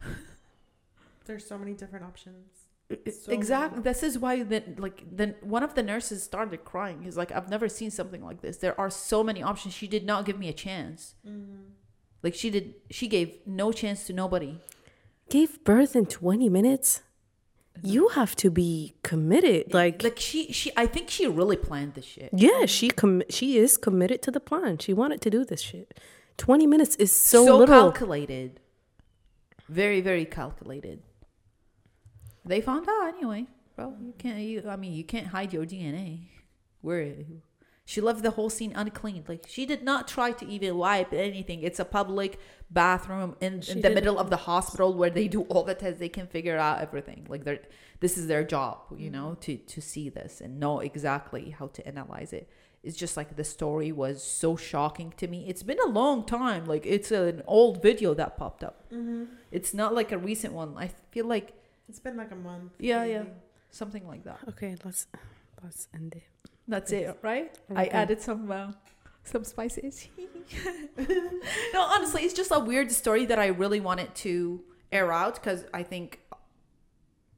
[1.26, 2.67] There's so many different options.
[2.90, 3.82] So exactly.
[3.82, 7.02] This is why then like then one of the nurses started crying.
[7.02, 8.56] He's like, I've never seen something like this.
[8.58, 9.74] There are so many options.
[9.74, 11.14] She did not give me a chance.
[11.26, 11.64] Mm-hmm.
[12.22, 12.74] Like she did.
[12.90, 14.60] She gave no chance to nobody.
[15.28, 17.02] Gave birth in 20 minutes.
[17.82, 19.74] You have to be committed.
[19.74, 20.72] Like, Like she she.
[20.76, 22.30] I think she really planned this shit.
[22.32, 24.78] yeah, she com- she is committed to the plan.
[24.78, 26.00] She wanted to do this shit.
[26.38, 27.66] 20 minutes is so, little.
[27.66, 28.60] calculated.
[29.68, 31.02] Very, very calculated.
[32.48, 33.46] They found out anyway,
[33.76, 33.94] bro.
[34.00, 34.38] You can't.
[34.38, 36.20] You, I mean, you can't hide your DNA.
[36.80, 37.14] Where
[37.84, 39.24] she left the whole scene unclean.
[39.26, 41.62] Like she did not try to even wipe anything.
[41.62, 42.38] It's a public
[42.70, 45.98] bathroom in, in the middle of the hospital where they do all the tests.
[45.98, 47.26] They can figure out everything.
[47.28, 47.60] Like they're
[48.00, 51.86] this is their job, you know, to to see this and know exactly how to
[51.86, 52.48] analyze it.
[52.82, 55.46] It's just like the story was so shocking to me.
[55.48, 56.66] It's been a long time.
[56.66, 58.84] Like it's an old video that popped up.
[58.92, 59.24] Mm-hmm.
[59.50, 60.74] It's not like a recent one.
[60.76, 61.54] I feel like
[61.88, 62.72] It's been like a month.
[62.78, 63.24] Yeah, yeah.
[63.70, 64.40] something like that.
[64.50, 65.06] Okay, let's
[65.62, 66.50] let's end it.
[66.66, 67.56] That's it, right?
[67.74, 68.72] I added some uh,
[69.24, 70.08] some spices.
[70.98, 74.62] no, honestly, it's just a weird story that I really wanted to
[74.92, 76.20] air out because I think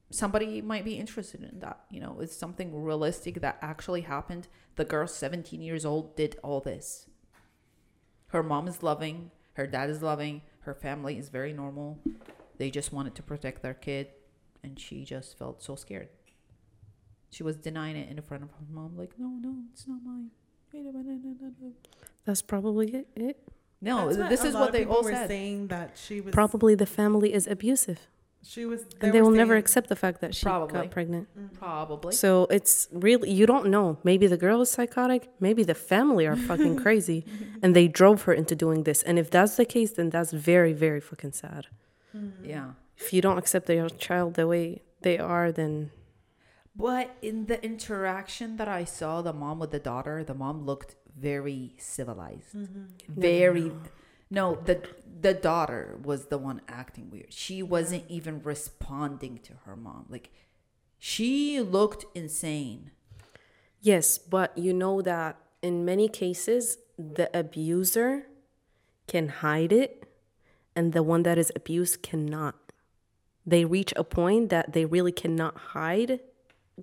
[0.09, 1.79] somebody might be interested in that.
[1.89, 4.47] You know, it's something realistic that actually happened.
[4.75, 7.07] The girl, 17 years old, did all this.
[8.27, 11.99] Her mom is loving, her dad is loving, her family is very normal.
[12.57, 14.07] They just wanted to protect their kid,
[14.63, 16.09] and she just felt so scared.
[17.29, 20.31] She was denying it in front of her mom, like, no, no, it's not mine.
[22.25, 23.07] That's probably it.
[23.15, 23.37] it.
[23.81, 25.27] No, That's this a is what they people all were said.
[25.27, 27.99] saying that she was Probably the family is abusive,
[28.43, 28.85] She was.
[29.01, 30.73] and they were will never accept the fact that she Probably.
[30.73, 31.27] got pregnant.
[31.37, 31.53] Mm.
[31.53, 32.13] Probably.
[32.13, 33.97] So it's really you don't know.
[34.03, 35.29] Maybe the girl is psychotic.
[35.39, 37.25] Maybe the family are fucking crazy,
[37.63, 39.01] and they drove her into doing this.
[39.01, 41.67] And if that's the case, then that's very, very fucking sad.
[42.43, 42.73] Yeah.
[42.97, 45.91] If you don't accept your child the way they are, then
[46.75, 50.95] But in the interaction that I saw, the mom with the daughter, the mom looked
[51.17, 52.55] very civilized.
[52.55, 52.85] Mm-hmm.
[53.09, 53.71] Very
[54.29, 54.81] no, the
[55.19, 57.33] the daughter was the one acting weird.
[57.33, 60.05] She wasn't even responding to her mom.
[60.09, 60.31] Like
[60.97, 62.91] she looked insane.
[63.81, 68.27] Yes, but you know that in many cases, the abuser
[69.07, 70.05] can hide it
[70.75, 72.55] and the one that is abused cannot.
[73.45, 76.19] They reach a point that they really cannot hide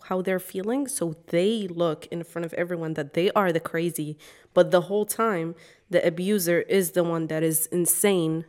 [0.04, 0.86] how they're feeling.
[0.88, 4.16] So they look in front of everyone that they are the crazy.
[4.54, 5.54] But the whole time,
[5.90, 8.44] the abuser is the one that is insane,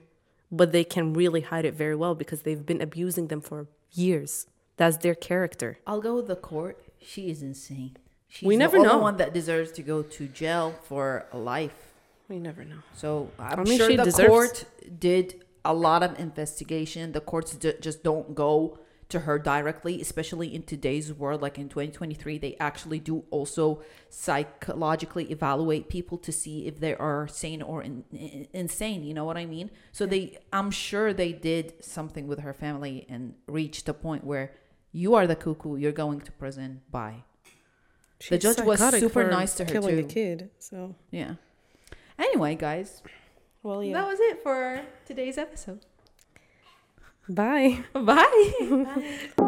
[0.52, 4.48] but they can really hide it very well because they've been abusing them for years.
[4.78, 5.80] That's their character.
[5.86, 6.78] I'll go with the court.
[7.02, 7.98] She is insane.
[8.28, 8.98] She's We the never only know.
[9.00, 11.94] one that deserves to go to jail for a life.
[12.28, 12.78] We never know.
[12.96, 14.66] So I'm I mean, sure the deserves- court
[15.00, 17.12] did a lot of investigation.
[17.12, 18.80] The courts d- just don't go
[19.10, 21.42] to her directly, especially in today's world.
[21.42, 27.28] Like in 2023, they actually do also psychologically evaluate people to see if they are
[27.28, 29.04] sane or in, in- insane.
[29.04, 29.72] You know what I mean?
[29.92, 34.52] So they, I'm sure they did something with her family and reached a point where
[34.92, 35.76] you are the cuckoo.
[35.78, 36.82] You're going to prison.
[36.92, 37.24] Bye.
[38.30, 40.08] The judge was super nice to her, killing a too.
[40.08, 40.50] kid.
[40.60, 41.36] So Yeah.
[42.18, 43.02] Anyway, guys,
[43.64, 43.94] well, yeah.
[43.94, 45.86] that was it for today's episode.
[47.28, 47.84] Bye.
[47.94, 49.36] Bye.